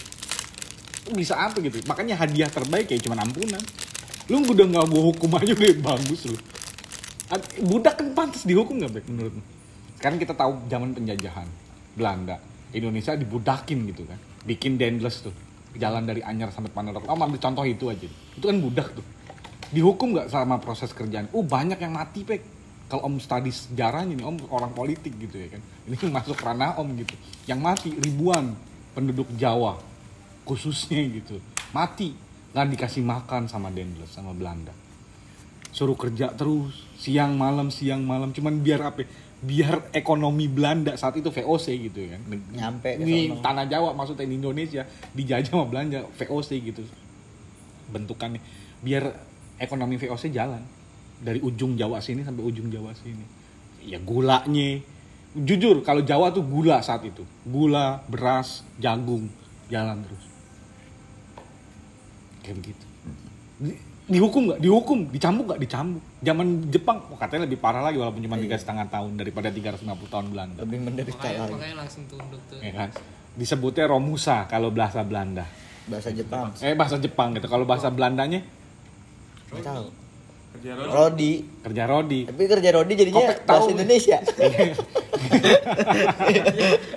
[1.15, 3.63] Bisa apa gitu makanya hadiah terbaik ya cuma ampunan
[4.29, 6.37] lu udah nggak gua hukum aja udah bagus lu
[7.65, 9.43] budak kan pantas dihukum nggak Bek, menurutmu
[9.97, 11.49] sekarang kita tahu zaman penjajahan
[11.97, 12.37] Belanda
[12.77, 15.33] Indonesia dibudakin gitu kan bikin dentless tuh
[15.81, 19.05] jalan dari Anyar sampai Panodok oh ambil contoh itu aja itu kan budak tuh
[19.75, 21.29] dihukum nggak selama proses kerjaan?
[21.33, 22.43] Oh banyak yang mati pek.
[22.89, 25.63] Kalau om study sejarahnya nih om orang politik gitu ya kan.
[25.89, 27.15] Ini masuk ranah om gitu.
[27.45, 28.57] Yang mati ribuan
[28.97, 29.77] penduduk Jawa
[30.49, 31.41] khususnya gitu.
[31.73, 32.17] Mati.
[32.57, 34.73] Nggak dikasih makan sama Dendles sama Belanda.
[35.69, 38.33] Suruh kerja terus siang malam siang malam.
[38.33, 39.09] Cuman biar apa ya?
[39.39, 42.21] biar ekonomi Belanda saat itu VOC gitu kan.
[42.51, 44.83] Nyampe ke ini tanah Jawa maksudnya di Indonesia
[45.15, 46.83] dijajah sama Belanda VOC gitu.
[47.95, 48.43] Bentukannya.
[48.83, 49.15] Biar
[49.59, 50.63] ekonomi VOC jalan.
[51.19, 53.27] Dari ujung Jawa sini sampai ujung Jawa sini.
[53.83, 54.79] Ya gulanya.
[55.35, 57.27] Jujur kalau Jawa tuh gula saat itu.
[57.43, 59.27] Gula beras jagung
[59.67, 60.25] jalan terus.
[62.43, 62.85] Kayak begitu.
[63.59, 64.59] Di- dihukum nggak?
[64.63, 64.99] Dihukum.
[65.11, 65.61] Dicambuk nggak?
[65.61, 66.03] Dicambuk.
[66.23, 70.27] Zaman Jepang oh, katanya lebih parah lagi walaupun cuma tiga setengah tahun daripada 350 tahun
[70.33, 70.59] Belanda.
[70.65, 71.53] Lebih menderita makanya, lagi.
[71.59, 72.89] makanya langsung tunduk tuh ya kan?
[73.39, 75.45] Disebutnya Romusa kalau bahasa Belanda.
[75.89, 76.53] Bahasa Jepang.
[76.63, 77.47] eh bahasa Jepang gitu.
[77.51, 78.45] Kalau bahasa Belandanya
[79.51, 79.87] Nggak tahu.
[80.49, 80.91] kerja Rodi.
[80.91, 81.33] Rodi.
[81.61, 83.53] kerja Rodi Tapi kerja Rodi jadinya Kopek tahu.
[83.55, 84.19] bahasa Indonesia.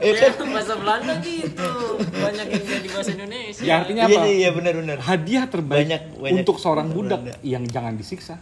[0.01, 1.69] ya bahasa Belanda gitu
[2.11, 4.97] banyak yang jadi bahasa Indonesia ya artinya Iya apa sih, iya benar-benar.
[4.99, 7.41] hadiah terbaik Banyak- banyak untuk seorang budak Belanda.
[7.43, 8.35] yang jangan disiksa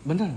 [0.00, 0.30] benar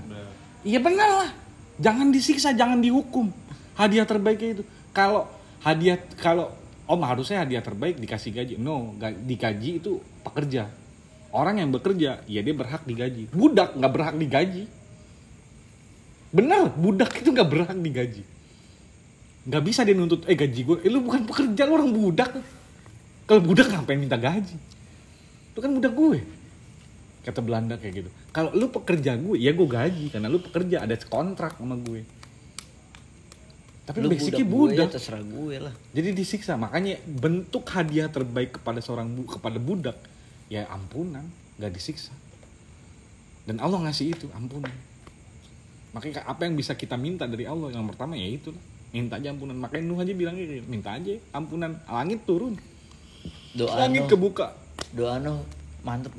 [0.61, 1.31] iya benar lah
[1.77, 3.31] jangan disiksa jangan dihukum
[3.73, 5.25] hadiah terbaiknya itu kalau
[5.59, 6.51] hadiah kalau
[6.85, 8.93] om harusnya hadiah terbaik dikasih gaji no
[9.23, 10.67] digaji itu pekerja
[11.33, 13.27] orang yang bekerja ya dia berhak digaji.
[13.33, 14.63] Budak nggak berhak digaji.
[16.33, 18.23] Bener budak itu nggak berhak digaji.
[19.43, 22.31] Nggak bisa dia nuntut eh gaji gue eh, lu bukan pekerja lu orang budak.
[23.25, 24.55] Kalau budak ngapain minta gaji.
[25.51, 26.19] Itu kan budak gue.
[27.23, 28.09] Kata Belanda kayak gitu.
[28.31, 30.05] Kalau lu pekerja gue ya gue gaji.
[30.13, 32.05] Karena lu pekerja ada kontrak sama gue.
[33.83, 34.89] Tapi Lu basicnya gue, ya budak.
[34.95, 35.73] terserah gue lah.
[35.91, 36.55] jadi disiksa.
[36.55, 39.97] Makanya bentuk hadiah terbaik kepada seorang bu kepada budak
[40.53, 41.25] ya ampunan.
[41.57, 42.13] Nggak disiksa.
[43.49, 44.71] Dan Allah ngasih itu ampunan.
[45.97, 47.73] Makanya apa yang bisa kita minta dari Allah?
[47.73, 48.53] Yang pertama ya itu.
[48.93, 49.57] Minta aja ampunan.
[49.57, 51.81] Makanya Nuh aja bilangnya kayak, minta aja ampunan.
[51.89, 52.53] Langit turun.
[53.57, 54.53] Doa langit no, kebuka.
[54.93, 55.41] Doa no
[55.83, 56.15] mantep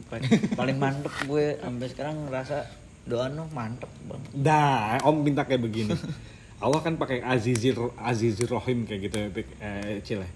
[0.61, 2.68] paling mantep gue sampai sekarang ngerasa
[3.09, 4.30] doa no mantep banget.
[4.37, 5.97] Dah, Om minta kayak begini.
[6.64, 9.16] Allah kan pakai Azizir Azizir Rohim kayak gitu
[9.61, 10.28] eh, Cile.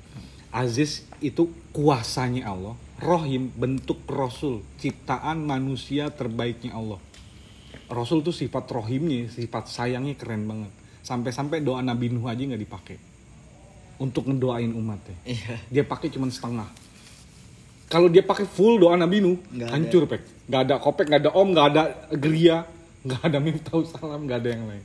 [0.48, 2.74] Aziz itu kuasanya Allah.
[2.98, 6.98] Rohim bentuk Rasul, ciptaan manusia terbaiknya Allah.
[7.88, 10.72] Rasul tuh sifat rohimnya, sifat sayangnya keren banget.
[11.06, 12.96] Sampai-sampai doa Nabi Nuh aja nggak dipakai
[14.02, 15.16] untuk ngedoain umatnya.
[15.24, 15.56] Iya.
[15.70, 16.68] Dia pakai cuma setengah.
[17.88, 19.72] Kalau dia pakai full doa Nabi Nuh, ada.
[19.72, 20.20] hancur pek.
[20.48, 21.82] Nggak ada kopek, nggak ada om, nggak ada
[22.18, 22.68] geria,
[23.06, 24.84] nggak ada miftahul salam, nggak ada yang lain.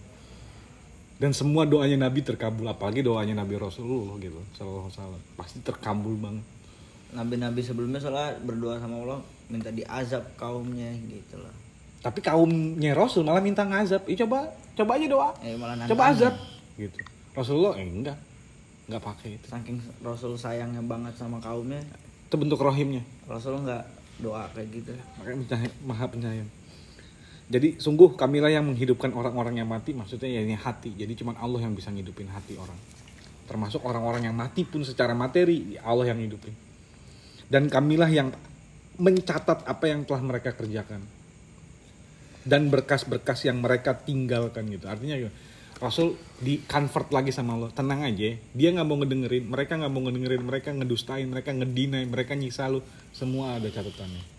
[1.23, 5.21] Dan semua doanya Nabi terkabul, apalagi doanya Nabi Rasulullah gitu, Sallallahu Alaihi Wasallam.
[5.39, 6.43] Pasti terkabul banget.
[7.15, 11.55] Nabi-nabi sebelumnya soalnya berdoa sama Allah minta diazab kaumnya gitu loh.
[12.03, 14.03] Tapi kaumnya Rasul malah minta ngazab.
[14.11, 15.29] Ih coba, coba aja doa.
[15.47, 16.27] Eh, malah coba nantangin.
[16.27, 16.35] azab
[16.75, 16.97] gitu.
[17.31, 18.19] Rasulullah eh enggak.
[18.91, 19.45] Enggak pakai itu.
[19.47, 21.79] Saking Rasul sayangnya banget sama kaumnya,
[22.27, 22.99] Itu bentuk rohimnya.
[23.31, 23.83] Rasul nggak
[24.19, 24.91] doa kayak gitu.
[25.23, 26.49] Makanya maha penyayang.
[27.53, 30.97] Jadi sungguh kamilah yang menghidupkan orang-orang yang mati maksudnya ya ini hati.
[30.97, 32.77] Jadi cuma Allah yang bisa ngidupin hati orang.
[33.45, 36.49] Termasuk orang-orang yang mati pun secara materi Allah yang hidupin.
[37.45, 38.33] Dan kamilah yang
[38.97, 41.05] mencatat apa yang telah mereka kerjakan.
[42.41, 44.89] Dan berkas-berkas yang mereka tinggalkan gitu.
[44.89, 45.29] Artinya ya,
[45.77, 47.69] Rasul di convert lagi sama Allah.
[47.69, 52.33] Tenang aja, dia nggak mau ngedengerin, mereka nggak mau ngedengerin, mereka ngedustain, mereka ngedinai, mereka
[52.33, 52.81] nyisa lu.
[53.13, 54.33] Semua ada catatannya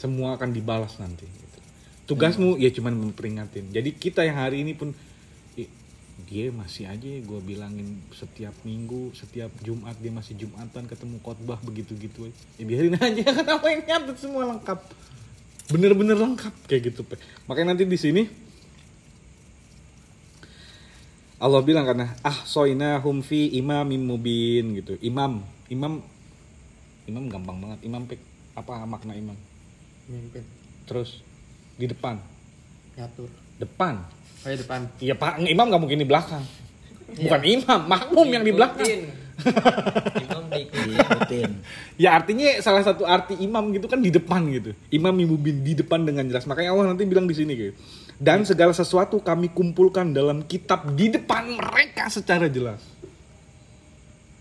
[0.00, 1.28] semua akan dibalas nanti.
[2.10, 2.18] Gitu.
[2.18, 3.70] Tugasmu ya cuman memperingatin.
[3.70, 4.90] Jadi kita yang hari ini pun
[5.54, 5.70] "Ih,
[6.26, 12.28] dia masih aja gue bilangin setiap minggu, setiap Jumat dia masih Jumatan ketemu khotbah begitu-gitu.
[12.58, 14.78] Ya biarin aja kan apa yang nyatet semua lengkap.
[15.70, 17.06] Bener-bener lengkap kayak gitu.
[17.06, 17.14] Pe.
[17.46, 18.22] Makanya nanti di sini
[21.40, 25.00] Allah bilang karena ah soinahum fi imamim mubin gitu.
[25.00, 25.40] Imam,
[25.72, 26.04] imam
[27.08, 27.78] imam gampang banget.
[27.86, 28.20] Imam Pek.
[28.50, 29.38] apa makna imam?
[30.10, 30.42] Mimpin.
[30.84, 31.22] Terus
[31.80, 32.20] di depan,
[32.94, 33.28] Nyatur.
[33.56, 34.04] depan.
[34.40, 34.80] Oh ya depan.
[35.00, 36.44] Iya pak, imam nggak mungkin di belakang.
[37.10, 38.86] Bukan imam, makmum yang di belakang.
[40.20, 40.92] Imam diikuti.
[40.92, 41.50] Diikutin.
[41.96, 44.76] Ya artinya salah satu arti imam gitu kan di depan gitu.
[44.92, 46.44] Imam mubin di depan dengan jelas.
[46.44, 47.72] Makanya Allah nanti bilang di sini gitu.
[48.20, 52.84] Dan segala sesuatu kami kumpulkan dalam kitab di depan mereka secara jelas.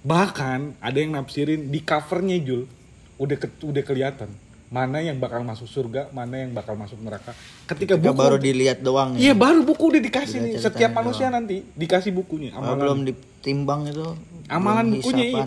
[0.03, 2.67] Bahkan ada yang nafsirin di covernya Jul
[3.15, 4.29] udah ke- udah kelihatan
[4.70, 7.34] mana yang bakal masuk surga, mana yang bakal masuk neraka.
[7.65, 9.34] Ketika, Ketika buku baru dilihat doang Iya ya.
[9.34, 10.53] baru buku udah dikasih nih.
[10.55, 11.41] Setiap manusia doang.
[11.41, 12.53] nanti dikasih bukunya.
[12.53, 14.05] Belum Amalan, ditimbang itu.
[14.45, 15.43] amalan belum bukunya iya.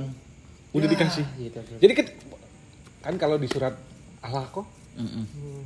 [0.72, 1.24] Udah dikasih.
[1.36, 1.58] Gitu.
[1.78, 2.18] Jadi ket-
[2.98, 3.74] kan kalau di surat
[4.20, 5.24] Allah kok Mm-mm.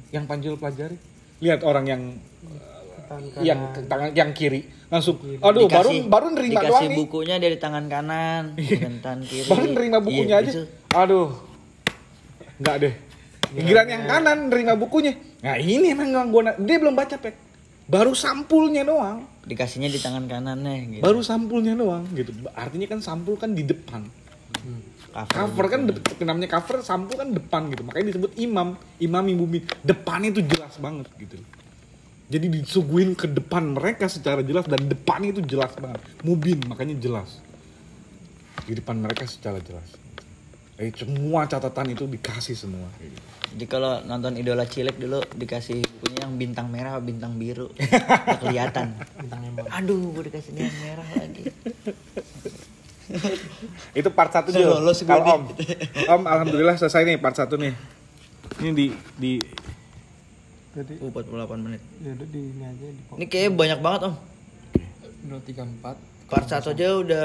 [0.08, 0.96] yang Panjul pelajari
[1.38, 2.02] lihat orang yang
[3.38, 7.56] yang tangan yang kiri langsung aduh baru Dikasih- baru nerima dikasih doang nih bukunya dari
[7.56, 9.46] tangan kanan, dan tangan kiri.
[9.46, 10.62] baru nerima bukunya Iya, aja gitu.
[10.90, 11.28] aduh
[12.56, 12.94] nggak deh
[13.52, 15.14] giliran yang kanan nerima bukunya.
[15.42, 17.34] Nah ini emang yang gua na- dia belum baca pek.
[17.86, 19.22] Baru sampulnya doang.
[19.46, 21.02] Dikasihnya di tangan kanannya gitu.
[21.06, 22.34] baru sampulnya doang gitu.
[22.50, 24.02] Artinya kan sampul kan di depan.
[25.16, 27.86] Cover kan de- namanya cover sampul kan depan gitu.
[27.86, 31.38] Makanya disebut imam imam mubin depannya itu jelas banget gitu.
[32.26, 36.02] Jadi disuguhin ke depan mereka secara jelas dan depannya itu jelas banget.
[36.26, 37.38] Mubin makanya jelas.
[38.66, 40.05] Di depan mereka secara jelas
[40.76, 42.88] eh, semua catatan itu dikasih semua.
[43.56, 48.92] Jadi kalau nonton idola cilik dulu dikasih bukunya yang bintang merah, bintang biru, Udah kelihatan.
[49.72, 51.44] Aduh, gue dikasih yang merah lagi.
[53.94, 54.66] itu part satu gue
[55.06, 55.42] kalau om
[56.10, 57.70] om alhamdulillah selesai nih part satu nih
[58.58, 59.32] ini di di
[60.76, 61.80] Uh, 48 menit.
[62.04, 64.14] Ya udah di ini aja di Ini kayaknya banyak banget om.
[65.24, 66.28] 234.
[66.28, 67.24] Part satu aja udah